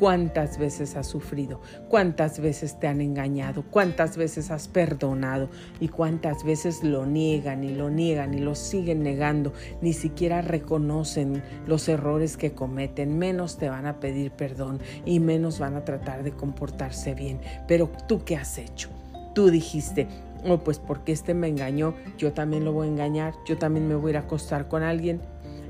[0.00, 1.60] ¿Cuántas veces has sufrido?
[1.90, 3.62] ¿Cuántas veces te han engañado?
[3.70, 5.50] ¿Cuántas veces has perdonado?
[5.78, 9.52] ¿Y cuántas veces lo niegan y lo niegan y lo siguen negando?
[9.82, 13.18] Ni siquiera reconocen los errores que cometen.
[13.18, 17.38] Menos te van a pedir perdón y menos van a tratar de comportarse bien.
[17.68, 18.88] Pero tú qué has hecho?
[19.34, 20.08] Tú dijiste,
[20.48, 23.96] oh, pues porque este me engañó, yo también lo voy a engañar, yo también me
[23.96, 25.20] voy a a acostar con alguien,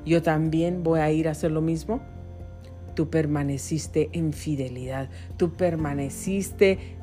[0.06, 2.00] yo también voy a ir a hacer lo mismo
[2.94, 6.99] tú permaneciste en fidelidad, tú permaneciste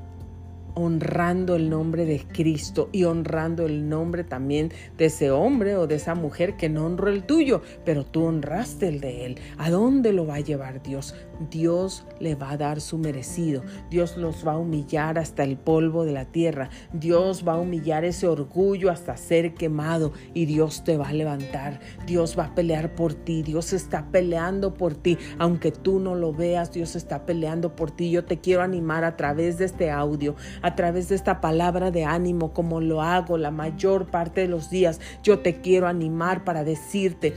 [0.78, 5.96] honrando el nombre de Cristo y honrando el nombre también de ese hombre o de
[5.96, 9.40] esa mujer que no honró el tuyo, pero tú honraste el de él.
[9.58, 11.16] ¿A dónde lo va a llevar Dios?
[11.50, 13.64] Dios le va a dar su merecido.
[13.90, 16.70] Dios los va a humillar hasta el polvo de la tierra.
[16.94, 21.80] Dios va a humillar ese orgullo hasta ser quemado y Dios te va a levantar.
[22.06, 23.42] Dios va a pelear por ti.
[23.42, 25.18] Dios está peleando por ti.
[25.40, 28.12] Aunque tú no lo veas, Dios está peleando por ti.
[28.12, 32.06] Yo te quiero animar a través de este audio, a través de esta palabra de
[32.06, 35.00] ánimo, como lo hago la mayor parte de los días.
[35.24, 37.34] Yo te quiero animar para decirte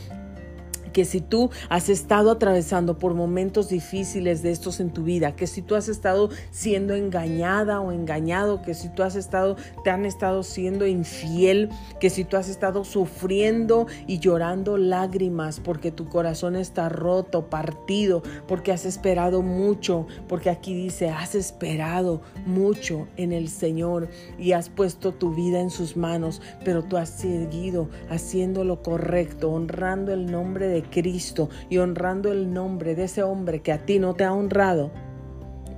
[0.92, 5.46] que si tú has estado atravesando por momentos difíciles de estos en tu vida, que
[5.46, 10.06] si tú has estado siendo engañada o engañado, que si tú has estado, te han
[10.06, 11.68] estado siendo infiel,
[12.00, 18.22] que si tú has estado sufriendo y llorando lágrimas porque tu corazón está roto, partido,
[18.46, 24.68] porque has esperado mucho, porque aquí dice, has esperado mucho en el Señor y has
[24.68, 30.30] puesto tu vida en sus manos, pero tú has seguido haciendo lo correcto, honrando el
[30.30, 34.24] nombre de Cristo y honrando el nombre de ese hombre que a ti no te
[34.24, 34.90] ha honrado,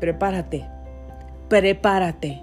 [0.00, 0.66] prepárate,
[1.48, 2.42] prepárate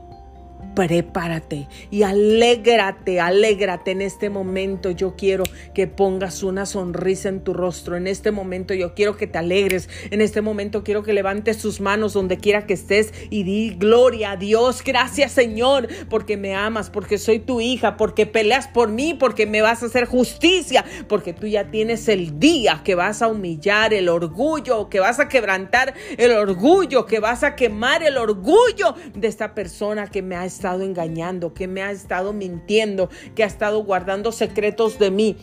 [0.76, 4.92] prepárate y alégrate, alégrate en este momento.
[4.92, 5.44] Yo quiero
[5.74, 7.98] que pongas una sonrisa en tu rostro.
[7.98, 9.90] En este momento yo quiero que te alegres.
[10.12, 14.32] En este momento quiero que levantes tus manos donde quiera que estés y di gloria
[14.32, 14.84] a Dios.
[14.84, 19.62] Gracias Señor porque me amas, porque soy tu hija, porque peleas por mí, porque me
[19.62, 24.10] vas a hacer justicia, porque tú ya tienes el día que vas a humillar el
[24.10, 29.54] orgullo, que vas a quebrantar el orgullo, que vas a quemar el orgullo de esta
[29.54, 34.32] persona que me ha estado engañando, que me ha estado mintiendo, que ha estado guardando
[34.32, 35.38] secretos de mí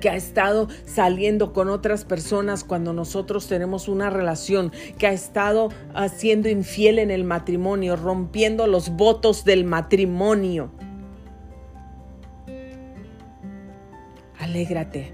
[0.00, 5.68] que ha estado saliendo con otras personas cuando nosotros tenemos una relación, que ha estado
[6.16, 10.72] siendo infiel en el matrimonio, rompiendo los votos del matrimonio.
[14.38, 15.12] Alégrate,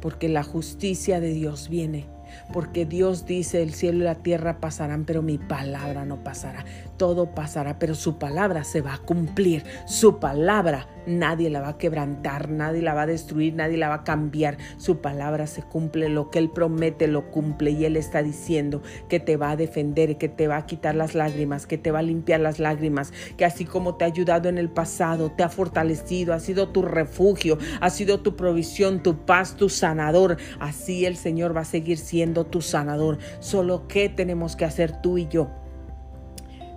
[0.00, 2.06] porque la justicia de Dios viene
[2.52, 6.64] porque Dios dice, el cielo y la tierra pasarán, pero mi palabra no pasará.
[6.96, 9.64] Todo pasará, pero su palabra se va a cumplir.
[9.86, 13.96] Su palabra nadie la va a quebrantar, nadie la va a destruir, nadie la va
[13.96, 14.58] a cambiar.
[14.76, 19.20] Su palabra se cumple, lo que Él promete lo cumple y Él está diciendo que
[19.20, 22.02] te va a defender, que te va a quitar las lágrimas, que te va a
[22.02, 26.34] limpiar las lágrimas, que así como te ha ayudado en el pasado, te ha fortalecido,
[26.34, 30.36] ha sido tu refugio, ha sido tu provisión, tu paz, tu sanador.
[30.58, 33.18] Así el Señor va a seguir siendo tu sanador.
[33.40, 35.50] Solo que tenemos que hacer tú y yo.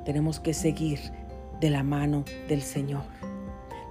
[0.06, 1.00] Tenemos que seguir
[1.60, 3.13] de la mano del Señor.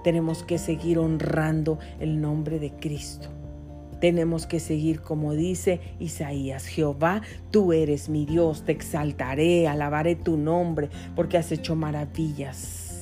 [0.03, 3.29] Tenemos que seguir honrando el nombre de Cristo.
[3.99, 10.35] Tenemos que seguir como dice Isaías, Jehová, tú eres mi Dios, te exaltaré, alabaré tu
[10.35, 12.93] nombre, porque has hecho maravillas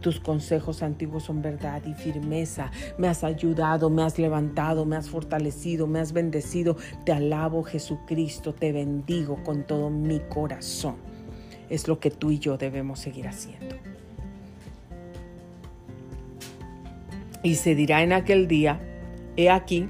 [0.00, 2.70] tus consejos antiguos son verdad y firmeza.
[2.98, 6.76] Me has ayudado, me has levantado, me has fortalecido, me has bendecido.
[7.04, 10.96] Te alabo Jesucristo, te bendigo con todo mi corazón.
[11.68, 13.76] Es lo que tú y yo debemos seguir haciendo.
[17.48, 18.78] Y se dirá en aquel día,
[19.38, 19.88] he aquí,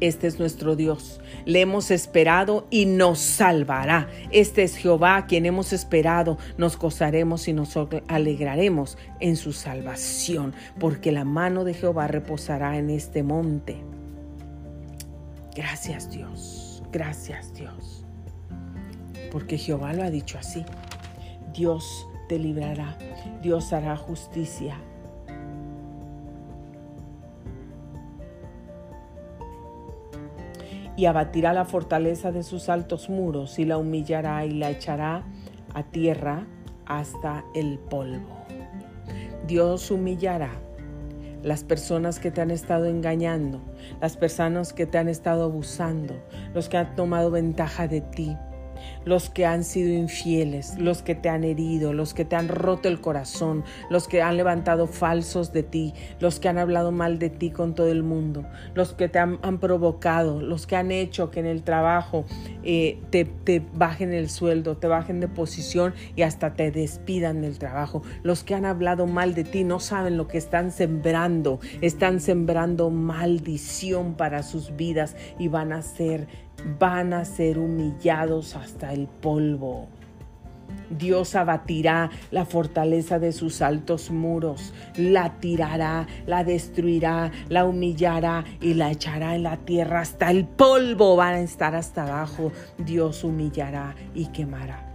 [0.00, 1.20] este es nuestro Dios.
[1.44, 4.08] Le hemos esperado y nos salvará.
[4.30, 6.38] Este es Jehová a quien hemos esperado.
[6.56, 7.78] Nos gozaremos y nos
[8.08, 13.76] alegraremos en su salvación, porque la mano de Jehová reposará en este monte.
[15.54, 18.06] Gracias Dios, gracias Dios.
[19.30, 20.64] Porque Jehová lo ha dicho así.
[21.52, 22.96] Dios te librará,
[23.42, 24.78] Dios hará justicia
[31.02, 35.24] y abatirá la fortaleza de sus altos muros y la humillará y la echará
[35.74, 36.46] a tierra
[36.86, 38.28] hasta el polvo.
[39.48, 40.52] Dios humillará
[41.42, 43.60] las personas que te han estado engañando,
[44.00, 46.14] las personas que te han estado abusando,
[46.54, 48.36] los que han tomado ventaja de ti,
[49.04, 52.88] los que han sido infieles, los que te han herido, los que te han roto
[52.88, 57.30] el corazón, los que han levantado falsos de ti, los que han hablado mal de
[57.30, 61.40] ti con todo el mundo, los que te han, provocado, los que han hecho que
[61.40, 62.24] en el trabajo
[62.62, 67.58] eh, te, te bajen el sueldo, te bajen de posición y hasta te despidan del
[67.58, 72.20] trabajo, los que han hablado mal de ti no saben lo que están sembrando, están
[72.20, 76.26] sembrando maldición para sus vidas y van a ser
[76.78, 79.88] van a ser humillados hasta el polvo.
[80.90, 88.74] Dios abatirá la fortaleza de sus altos muros, la tirará, la destruirá, la humillará y
[88.74, 91.16] la echará en la tierra hasta el polvo.
[91.16, 92.52] Van a estar hasta abajo.
[92.78, 94.88] Dios humillará y quemará.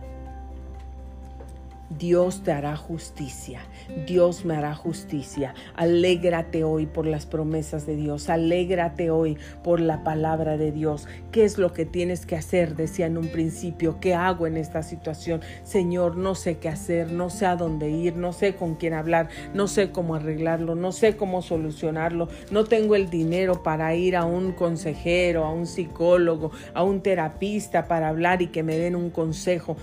[1.89, 3.61] Dios te hará justicia,
[4.05, 5.53] Dios me hará justicia.
[5.75, 11.07] Alégrate hoy por las promesas de Dios, alégrate hoy por la palabra de Dios.
[11.31, 12.75] ¿Qué es lo que tienes que hacer?
[12.75, 15.41] Decía en un principio, ¿qué hago en esta situación?
[15.63, 19.29] Señor, no sé qué hacer, no sé a dónde ir, no sé con quién hablar,
[19.53, 24.25] no sé cómo arreglarlo, no sé cómo solucionarlo, no tengo el dinero para ir a
[24.25, 29.09] un consejero, a un psicólogo, a un terapista para hablar y que me den un
[29.09, 29.77] consejo.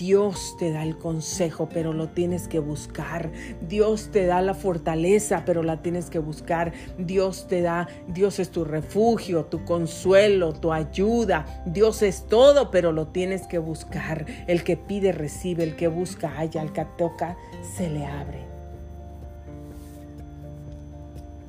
[0.00, 3.30] Dios te da el consejo, pero lo tienes que buscar.
[3.68, 6.72] Dios te da la fortaleza, pero la tienes que buscar.
[6.96, 11.44] Dios te da, Dios es tu refugio, tu consuelo, tu ayuda.
[11.66, 14.24] Dios es todo, pero lo tienes que buscar.
[14.46, 18.49] El que pide recibe, el que busca halla, el que toca se le abre.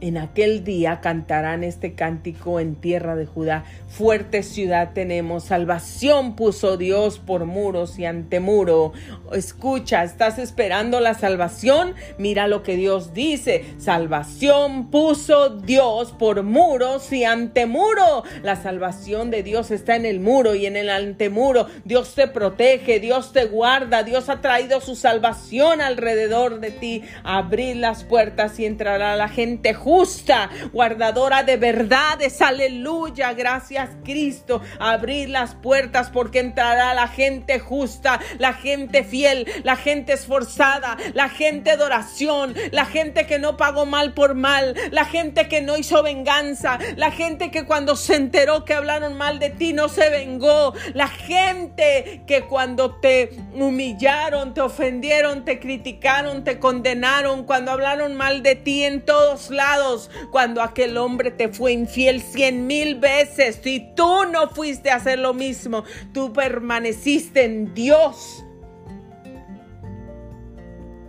[0.02, 3.66] En aquel día cantarán este cántico en tierra de Judá.
[3.88, 8.94] Fuerte ciudad tenemos, salvación puso Dios por muros y ante muro.
[9.32, 11.94] Escucha, ¿estás esperando la salvación?
[12.18, 13.64] Mira lo que Dios dice.
[13.78, 18.24] Salvación puso Dios por muros y ante muro.
[18.42, 21.68] La salvación de Dios está en el muro y en el antemuro.
[21.86, 27.04] Dios te protege, Dios te guarda, Dios ha traído su salvación alrededor de ti.
[27.24, 29.91] Abrir las puertas y entrará la gente justa,
[30.72, 32.42] guardadora de verdades.
[32.42, 34.62] Aleluya, gracias Cristo.
[34.80, 41.30] Abrir las puertas porque entrará la gente justa, la gente fiel, la gente esforzada, la
[41.30, 45.78] gente de oración, la gente que no pagó mal por mal, la gente que no
[45.78, 50.10] hizo venganza, la gente que cuando se enteró que hablaron mal de ti no se
[50.10, 58.16] vengó, la gente que cuando te humillaron, te ofendieron, te criticaron, te condenaron, cuando hablaron
[58.16, 59.81] mal de ti en todos lados
[60.32, 65.20] cuando aquel hombre te fue infiel cien mil veces y tú no fuiste a hacer
[65.20, 68.44] lo mismo, tú permaneciste en Dios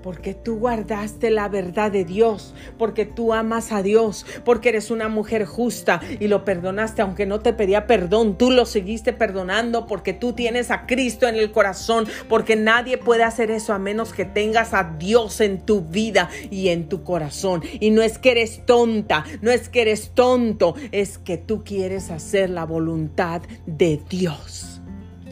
[0.03, 5.09] porque tú guardaste la verdad de Dios, porque tú amas a Dios, porque eres una
[5.09, 10.13] mujer justa y lo perdonaste aunque no te pedía perdón, tú lo seguiste perdonando porque
[10.13, 14.25] tú tienes a Cristo en el corazón, porque nadie puede hacer eso a menos que
[14.25, 17.63] tengas a Dios en tu vida y en tu corazón.
[17.81, 22.11] Y no es que eres tonta, no es que eres tonto, es que tú quieres
[22.11, 24.81] hacer la voluntad de Dios.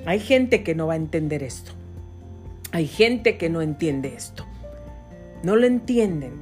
[0.07, 1.73] Hay gente que no va a entender esto.
[2.73, 4.47] Hay gente que no entiende esto.
[5.43, 6.33] No lo entienden,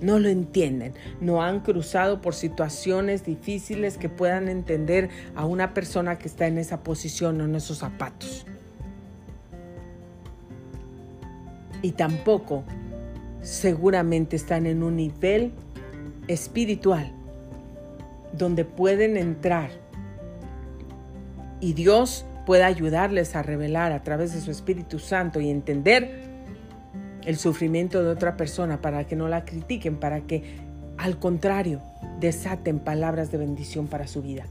[0.00, 6.18] no lo entienden, no han cruzado por situaciones difíciles que puedan entender a una persona
[6.18, 8.46] que está en esa posición o en esos zapatos.
[11.82, 12.64] Y tampoco
[13.42, 15.52] seguramente están en un nivel
[16.28, 17.12] espiritual
[18.32, 19.70] donde pueden entrar
[21.60, 26.29] y Dios pueda ayudarles a revelar a través de su Espíritu Santo y entender
[27.24, 30.58] el sufrimiento de otra persona, para que no la critiquen, para que
[30.96, 31.80] al contrario
[32.18, 34.44] desaten palabras de bendición para su vida.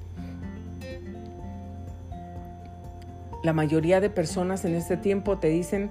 [3.43, 5.89] La mayoría de personas en este tiempo te dicen,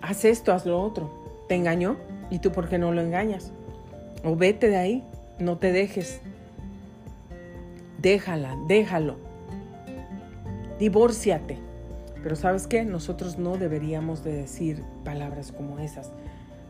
[0.00, 1.10] haz esto, haz lo otro.
[1.48, 1.96] Te engañó
[2.30, 3.50] y tú por qué no lo engañas.
[4.24, 5.04] O vete de ahí,
[5.38, 6.20] no te dejes.
[7.98, 9.16] Déjala, déjalo.
[10.78, 11.69] Divórciate.
[12.22, 16.12] Pero sabes qué, nosotros no deberíamos de decir palabras como esas,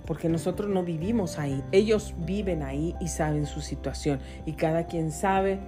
[0.07, 5.13] porque nosotros no vivimos ahí, ellos viven ahí y saben su situación y cada quien
[5.13, 5.59] sabe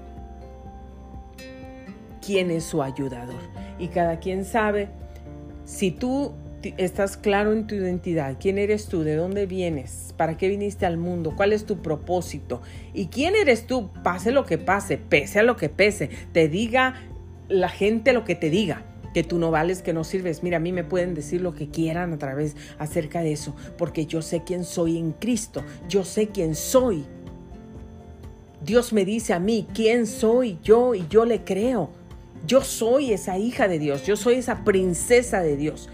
[2.24, 3.40] quién es su ayudador
[3.78, 4.88] y cada quien sabe
[5.64, 6.32] si tú
[6.76, 10.96] estás claro en tu identidad, quién eres tú, de dónde vienes, para qué viniste al
[10.96, 12.62] mundo, cuál es tu propósito
[12.94, 16.94] y quién eres tú, pase lo que pase, pese a lo que pese, te diga
[17.48, 18.84] la gente lo que te diga
[19.14, 20.42] que tú no vales, que no sirves.
[20.42, 24.06] Mira, a mí me pueden decir lo que quieran a través acerca de eso, porque
[24.06, 27.04] yo sé quién soy en Cristo, yo sé quién soy.
[28.64, 31.90] Dios me dice a mí quién soy yo y yo le creo.
[32.46, 35.88] Yo soy esa hija de Dios, yo soy esa princesa de Dios.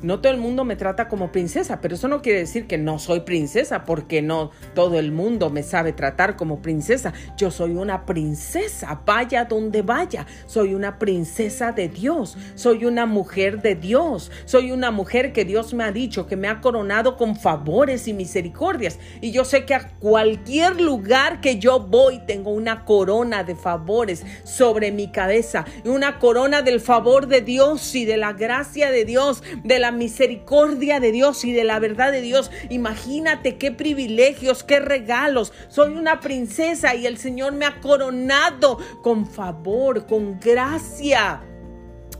[0.00, 3.00] No todo el mundo me trata como princesa, pero eso no quiere decir que no
[3.00, 7.12] soy princesa, porque no todo el mundo me sabe tratar como princesa.
[7.36, 10.24] Yo soy una princesa, vaya donde vaya.
[10.46, 15.74] Soy una princesa de Dios, soy una mujer de Dios, soy una mujer que Dios
[15.74, 19.00] me ha dicho que me ha coronado con favores y misericordias.
[19.20, 24.24] Y yo sé que a cualquier lugar que yo voy tengo una corona de favores
[24.44, 29.42] sobre mi cabeza, una corona del favor de Dios y de la gracia de Dios,
[29.64, 32.50] de la misericordia de Dios y de la verdad de Dios.
[32.70, 35.52] Imagínate qué privilegios, qué regalos.
[35.68, 41.42] Soy una princesa y el Señor me ha coronado con favor, con gracia,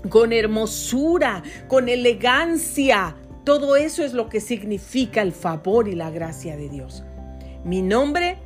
[0.08, 3.16] con hermosura, con elegancia.
[3.44, 7.04] Todo eso es lo que significa el favor y la gracia de Dios.
[7.64, 8.38] Mi nombre,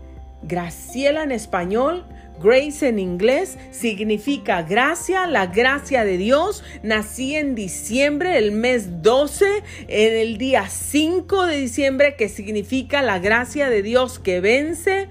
[0.42, 2.04] Graciela en español,
[2.42, 6.64] Grace en inglés significa gracia, la gracia de Dios.
[6.82, 13.18] Nací en diciembre, el mes 12, en el día 5 de diciembre, que significa la
[13.18, 15.08] gracia de Dios que vence.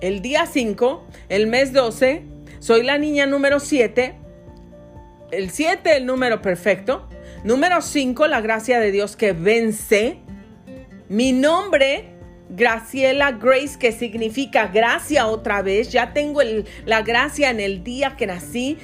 [0.00, 2.22] el día 5, el mes 12,
[2.60, 4.14] soy la niña número 7,
[5.30, 7.08] el 7 el número perfecto,
[7.44, 10.18] número 5 la gracia de Dios que vence,
[11.08, 12.18] mi nombre
[12.50, 15.90] Graciela Grace, que significa gracia otra vez.
[15.90, 16.40] Ya tengo
[16.86, 18.78] la gracia en el día que nací.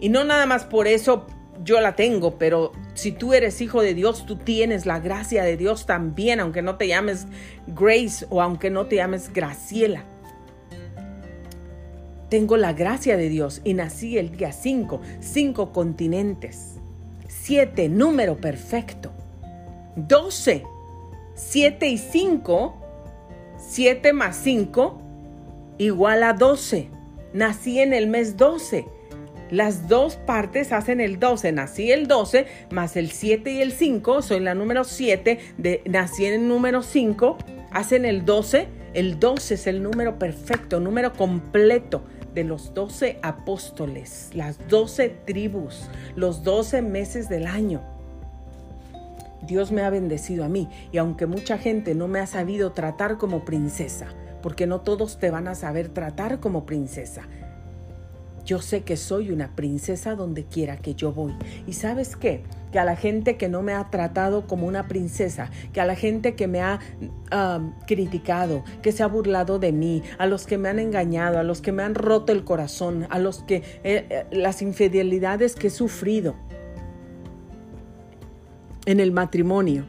[0.00, 1.26] Y no nada más por eso
[1.62, 5.56] yo la tengo, pero si tú eres hijo de Dios, tú tienes la gracia de
[5.56, 7.26] Dios también, aunque no te llames
[7.68, 10.04] Grace o aunque no te llames Graciela.
[12.28, 16.74] Tengo la gracia de Dios y nací el día 5, cinco continentes,
[17.28, 19.12] 7, número perfecto,
[19.94, 20.64] 12,
[21.34, 22.74] 7 y 5,
[23.58, 25.00] 7 más 5
[25.78, 26.88] igual a 12.
[27.32, 28.86] Nací en el mes 12.
[29.50, 31.52] Las dos partes hacen el 12.
[31.52, 34.22] Nací el 12 más el 7 y el 5.
[34.22, 35.38] Soy la número 7.
[35.58, 37.38] De, nací en el número 5.
[37.70, 38.68] Hacen el 12.
[38.94, 45.88] El 12 es el número perfecto, número completo de los 12 apóstoles, las 12 tribus,
[46.14, 47.93] los 12 meses del año.
[49.46, 53.18] Dios me ha bendecido a mí y aunque mucha gente no me ha sabido tratar
[53.18, 54.08] como princesa,
[54.42, 57.22] porque no todos te van a saber tratar como princesa,
[58.44, 61.32] yo sé que soy una princesa donde quiera que yo voy.
[61.66, 62.42] ¿Y sabes qué?
[62.72, 65.96] Que a la gente que no me ha tratado como una princesa, que a la
[65.96, 66.78] gente que me ha
[67.86, 71.62] criticado, que se ha burlado de mí, a los que me han engañado, a los
[71.62, 75.70] que me han roto el corazón, a los que eh, eh, las infidelidades que he
[75.70, 76.34] sufrido,
[78.86, 79.84] en el matrimonio.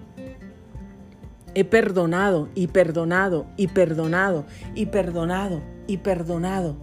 [1.54, 6.76] He perdonado y perdonado y perdonado y perdonado y perdonado.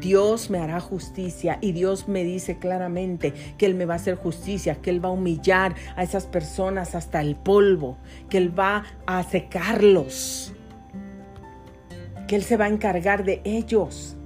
[0.00, 4.14] Dios me hará justicia y Dios me dice claramente que Él me va a hacer
[4.14, 7.98] justicia, que Él va a humillar a esas personas hasta el polvo,
[8.30, 10.54] que Él va a secarlos,
[12.26, 14.16] que Él se va a encargar de ellos.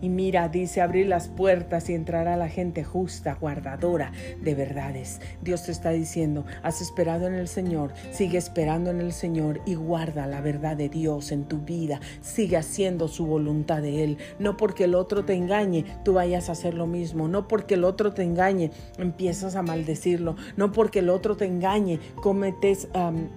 [0.00, 5.20] Y mira, dice, abrir las puertas y entrará la gente justa, guardadora de verdades.
[5.42, 9.74] Dios te está diciendo, has esperado en el Señor, sigue esperando en el Señor y
[9.74, 12.00] guarda la verdad de Dios en tu vida.
[12.20, 14.18] Sigue haciendo su voluntad de Él.
[14.38, 17.28] No porque el otro te engañe, tú vayas a hacer lo mismo.
[17.28, 20.36] No porque el otro te engañe, empiezas a maldecirlo.
[20.56, 22.88] No porque el otro te engañe, cometes,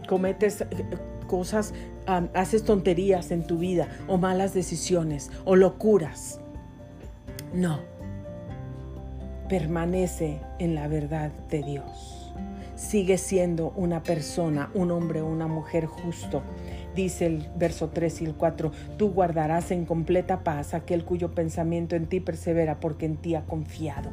[0.08, 0.68] cometes eh,
[1.28, 1.74] cosas,
[2.34, 6.40] haces tonterías en tu vida o malas decisiones o locuras.
[7.54, 7.80] No.
[9.48, 12.34] Permanece en la verdad de Dios.
[12.76, 16.44] Sigue siendo una persona, un hombre una mujer justo.
[16.96, 21.96] Dice el verso 3 y el 4, tú guardarás en completa paz aquel cuyo pensamiento
[21.96, 24.10] en ti persevera porque en ti ha confiado.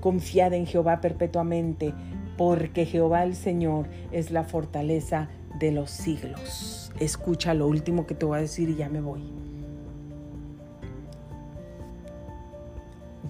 [0.00, 1.94] Confiad en Jehová perpetuamente,
[2.36, 6.92] porque Jehová el Señor es la fortaleza de los siglos.
[6.98, 9.22] Escucha lo último que te voy a decir y ya me voy.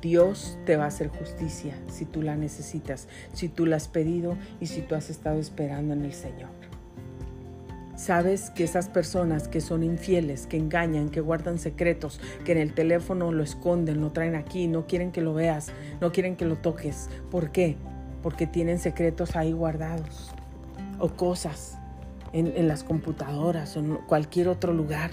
[0.04, 4.36] Dios te va a hacer justicia si tú la necesitas, si tú la has pedido
[4.60, 6.50] y si tú has estado esperando en el Señor.
[7.96, 12.74] Sabes que esas personas que son infieles, que engañan, que guardan secretos, que en el
[12.74, 15.68] teléfono lo esconden, lo traen aquí, no quieren que lo veas,
[16.02, 17.08] no quieren que lo toques.
[17.30, 17.76] ¿Por qué?
[18.22, 20.34] Porque tienen secretos ahí guardados
[20.98, 21.78] o cosas
[22.34, 25.12] en, las computadoras o en cualquier otro lugar.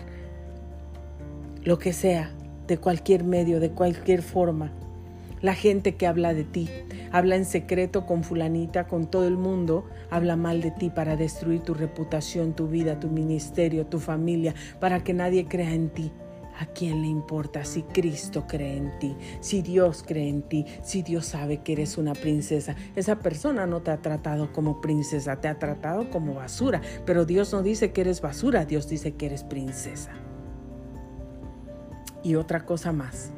[1.63, 2.31] Lo que sea,
[2.71, 4.71] de cualquier medio, de cualquier forma.
[5.41, 6.69] La gente que habla de ti,
[7.11, 11.59] habla en secreto con fulanita, con todo el mundo, habla mal de ti para destruir
[11.63, 16.13] tu reputación, tu vida, tu ministerio, tu familia, para que nadie crea en ti.
[16.59, 19.17] ¿A quién le importa si Cristo cree en ti?
[19.41, 22.77] Si Dios cree en ti, si Dios sabe que eres una princesa.
[22.95, 26.79] Esa persona no te ha tratado como princesa, te ha tratado como basura.
[27.05, 30.13] Pero Dios no dice que eres basura, Dios dice que eres princesa.
[32.23, 33.31] Y otra cosa más,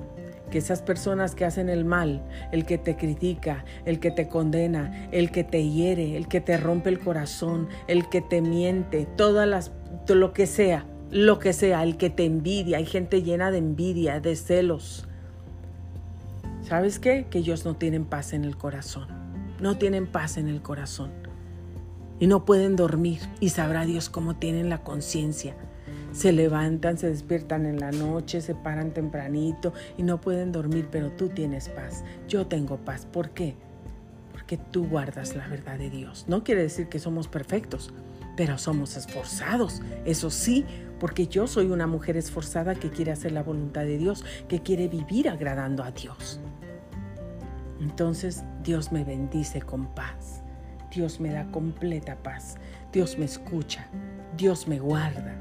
[0.53, 2.21] que esas personas que hacen el mal,
[2.51, 6.57] el que te critica, el que te condena, el que te hiere, el que te
[6.57, 9.71] rompe el corazón, el que te miente, todas las,
[10.07, 14.19] lo que sea, lo que sea, el que te envidia, hay gente llena de envidia,
[14.19, 15.07] de celos.
[16.61, 17.25] ¿Sabes qué?
[17.29, 19.07] Que ellos no tienen paz en el corazón,
[19.59, 21.11] no tienen paz en el corazón
[22.19, 25.55] y no pueden dormir y sabrá Dios cómo tienen la conciencia
[26.11, 31.11] se levantan, se despiertan en la noche, se paran tempranito y no pueden dormir, pero
[31.11, 32.03] tú tienes paz.
[32.27, 33.05] Yo tengo paz.
[33.05, 33.55] ¿Por qué?
[34.31, 36.25] Porque tú guardas la verdad de Dios.
[36.27, 37.93] No quiere decir que somos perfectos,
[38.35, 39.81] pero somos esforzados.
[40.05, 40.65] Eso sí,
[40.99, 44.87] porque yo soy una mujer esforzada que quiere hacer la voluntad de Dios, que quiere
[44.87, 46.39] vivir agradando a Dios.
[47.79, 50.41] Entonces Dios me bendice con paz.
[50.93, 52.55] Dios me da completa paz.
[52.91, 53.87] Dios me escucha.
[54.37, 55.39] Dios me guarda.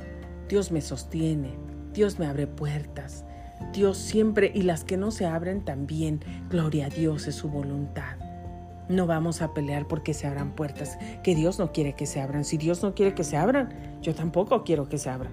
[0.53, 1.55] Dios me sostiene,
[1.95, 3.25] Dios me abre puertas.
[3.73, 8.19] Dios siempre, y las que no se abren también, gloria a Dios es su voluntad.
[8.91, 12.45] No vamos a pelear porque se abran puertas que Dios no quiere que se abran.
[12.45, 13.71] Si Dios no quiere que se abran,
[14.03, 15.33] yo tampoco quiero que se abran.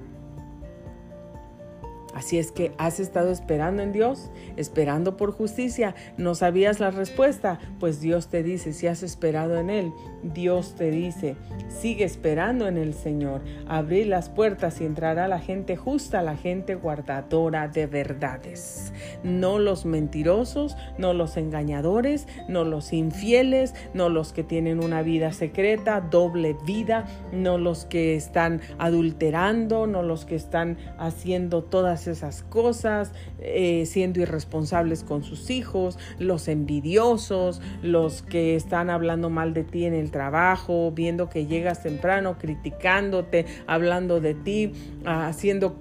[2.14, 5.96] Así es que has estado esperando en Dios, esperando por justicia.
[6.18, 9.94] No sabías la respuesta, pues Dios te dice, si has esperado en Él,
[10.24, 11.36] Dios te dice,
[11.70, 13.42] sigue esperando en el Señor.
[13.68, 18.94] Abrir las puertas y entrará la gente justa, la gente guardadora de verdades.
[19.24, 25.32] No los mentirosos, no los engañadores, no los infieles, no los que tienen una vida
[25.32, 32.44] secreta, doble vida, no los que están adulterando, no los que están haciendo todas esas
[32.44, 39.64] cosas, eh, siendo irresponsables con sus hijos, los envidiosos, los que están hablando mal de
[39.64, 44.74] ti en el trabajo, viendo que llegas temprano, criticándote, hablando de ti,
[45.06, 45.76] haciendo...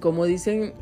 [0.00, 0.72] como dicen,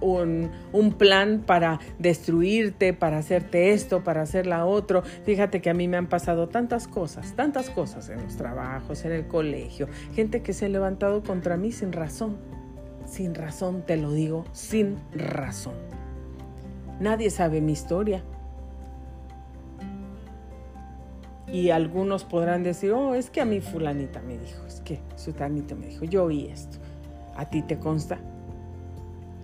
[0.00, 5.02] un, un, plan para destruirte, para hacerte esto, para hacer la otro.
[5.24, 9.12] Fíjate que a mí me han pasado tantas cosas, tantas cosas en los trabajos, en
[9.12, 12.38] el colegio, gente que se ha levantado contra mí sin razón,
[13.06, 15.74] sin razón, te lo digo, sin razón.
[17.00, 18.22] Nadie sabe mi historia.
[21.52, 25.74] Y algunos podrán decir, oh, es que a mí fulanita me dijo, es que sutanita
[25.74, 26.78] me dijo, yo oí esto.
[27.36, 28.18] ¿A ti te consta?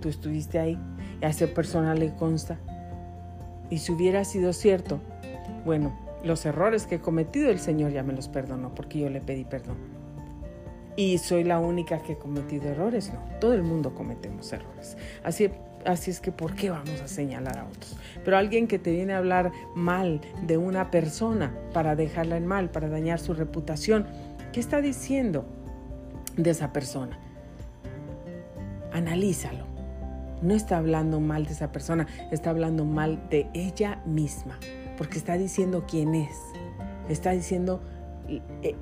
[0.01, 0.79] ¿Tú estuviste ahí?
[1.21, 2.59] ¿Y a esa persona le consta?
[3.71, 5.01] Y si hubiera sido cierto,
[5.65, 9.21] bueno, los errores que he cometido el Señor ya me los perdonó porque yo le
[9.21, 9.77] pedí perdón.
[10.97, 14.97] Y soy la única que he cometido errores, no, todo el mundo cometemos errores.
[15.25, 15.51] Así
[15.87, 17.97] Así es que, ¿por qué vamos a señalar a otros?
[18.25, 22.71] Pero alguien que te viene a hablar mal de una persona para dejarla en mal,
[22.71, 24.07] para dañar su reputación,
[24.53, 25.47] ¿qué está diciendo
[26.37, 27.19] de esa persona?
[28.93, 29.65] Analízalo.
[30.43, 34.59] No está hablando mal de esa persona, está hablando mal de ella misma,
[34.99, 36.37] porque está diciendo quién es,
[37.09, 37.81] está diciendo
[38.29, 38.75] eh,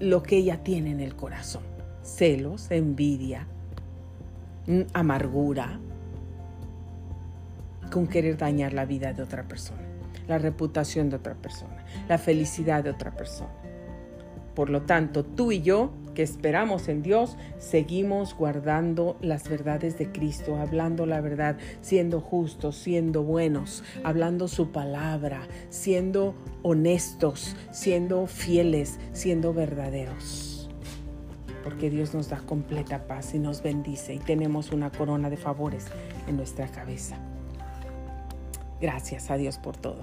[0.00, 1.62] lo que ella tiene en el corazón.
[2.02, 3.46] Celos, envidia,
[4.92, 5.80] amargura,
[7.90, 9.82] con querer dañar la vida de otra persona,
[10.28, 13.50] la reputación de otra persona, la felicidad de otra persona.
[14.54, 20.10] Por lo tanto, tú y yo, que esperamos en Dios, seguimos guardando las verdades de
[20.10, 28.98] Cristo, hablando la verdad, siendo justos, siendo buenos, hablando su palabra, siendo honestos, siendo fieles,
[29.12, 30.68] siendo verdaderos.
[31.62, 35.86] Porque Dios nos da completa paz y nos bendice y tenemos una corona de favores
[36.26, 37.18] en nuestra cabeza.
[38.80, 40.02] Gracias a Dios por todo.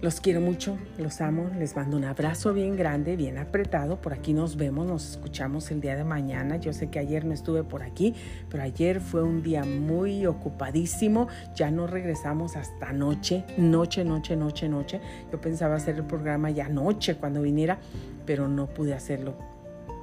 [0.00, 4.00] Los quiero mucho, los amo, les mando un abrazo bien grande, bien apretado.
[4.00, 6.56] Por aquí nos vemos, nos escuchamos el día de mañana.
[6.56, 8.14] Yo sé que ayer no estuve por aquí,
[8.48, 11.26] pero ayer fue un día muy ocupadísimo.
[11.56, 15.00] Ya no regresamos hasta noche, noche, noche, noche, noche.
[15.32, 17.80] Yo pensaba hacer el programa ya noche cuando viniera,
[18.24, 19.34] pero no pude hacerlo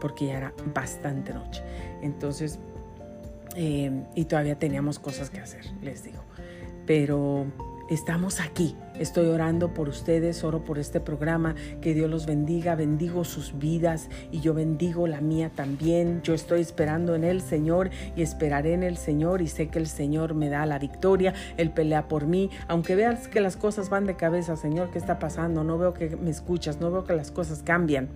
[0.01, 1.63] porque ya era bastante noche.
[2.01, 2.59] Entonces,
[3.55, 6.19] eh, y todavía teníamos cosas que hacer, les digo
[6.85, 7.45] pero
[7.89, 8.75] estamos aquí.
[8.99, 14.09] Estoy orando por ustedes, oro por este programa, que Dios los bendiga, bendigo sus vidas
[14.31, 16.21] y yo bendigo la mía también.
[16.23, 19.87] Yo estoy esperando en el Señor y esperaré en el Señor y sé que el
[19.87, 22.49] Señor me da la victoria, Él pelea por mí.
[22.69, 25.63] Aunque veas que las cosas van de cabeza, Señor, ¿qué está pasando?
[25.63, 28.07] No veo que me escuchas, no veo que las cosas cambian.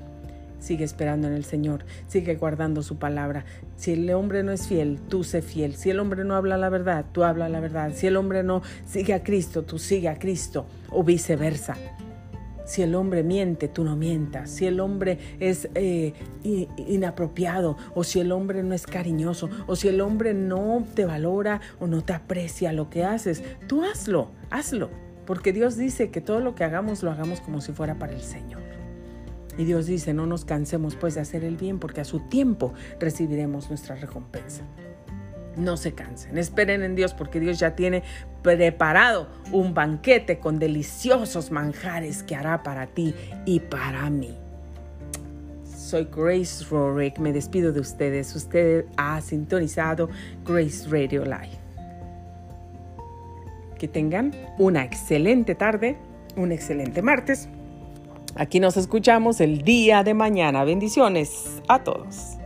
[0.59, 3.45] Sigue esperando en el Señor, sigue guardando su palabra.
[3.75, 5.75] Si el hombre no es fiel, tú sé fiel.
[5.75, 7.91] Si el hombre no habla la verdad, tú habla la verdad.
[7.95, 11.77] Si el hombre no sigue a Cristo, tú sigue a Cristo o viceversa.
[12.69, 14.51] Si el hombre miente, tú no mientas.
[14.51, 19.87] Si el hombre es eh, inapropiado o si el hombre no es cariñoso o si
[19.87, 24.91] el hombre no te valora o no te aprecia lo que haces, tú hazlo, hazlo.
[25.25, 28.21] Porque Dios dice que todo lo que hagamos lo hagamos como si fuera para el
[28.21, 28.68] Señor.
[29.57, 32.73] Y Dios dice, no nos cansemos pues de hacer el bien porque a su tiempo
[32.99, 34.63] recibiremos nuestra recompensa.
[35.57, 38.03] No se cansen, esperen en Dios porque Dios ya tiene
[38.41, 43.13] preparado un banquete con deliciosos manjares que hará para ti
[43.45, 44.37] y para mí.
[45.65, 48.33] Soy Grace Rorick, me despido de ustedes.
[48.35, 50.09] Usted ha sintonizado
[50.45, 51.57] Grace Radio Live.
[53.77, 55.97] Que tengan una excelente tarde,
[56.37, 57.49] un excelente martes
[58.39, 60.63] Aquí nos escuchamos el día de mañana.
[60.63, 62.38] Bendiciones a todos.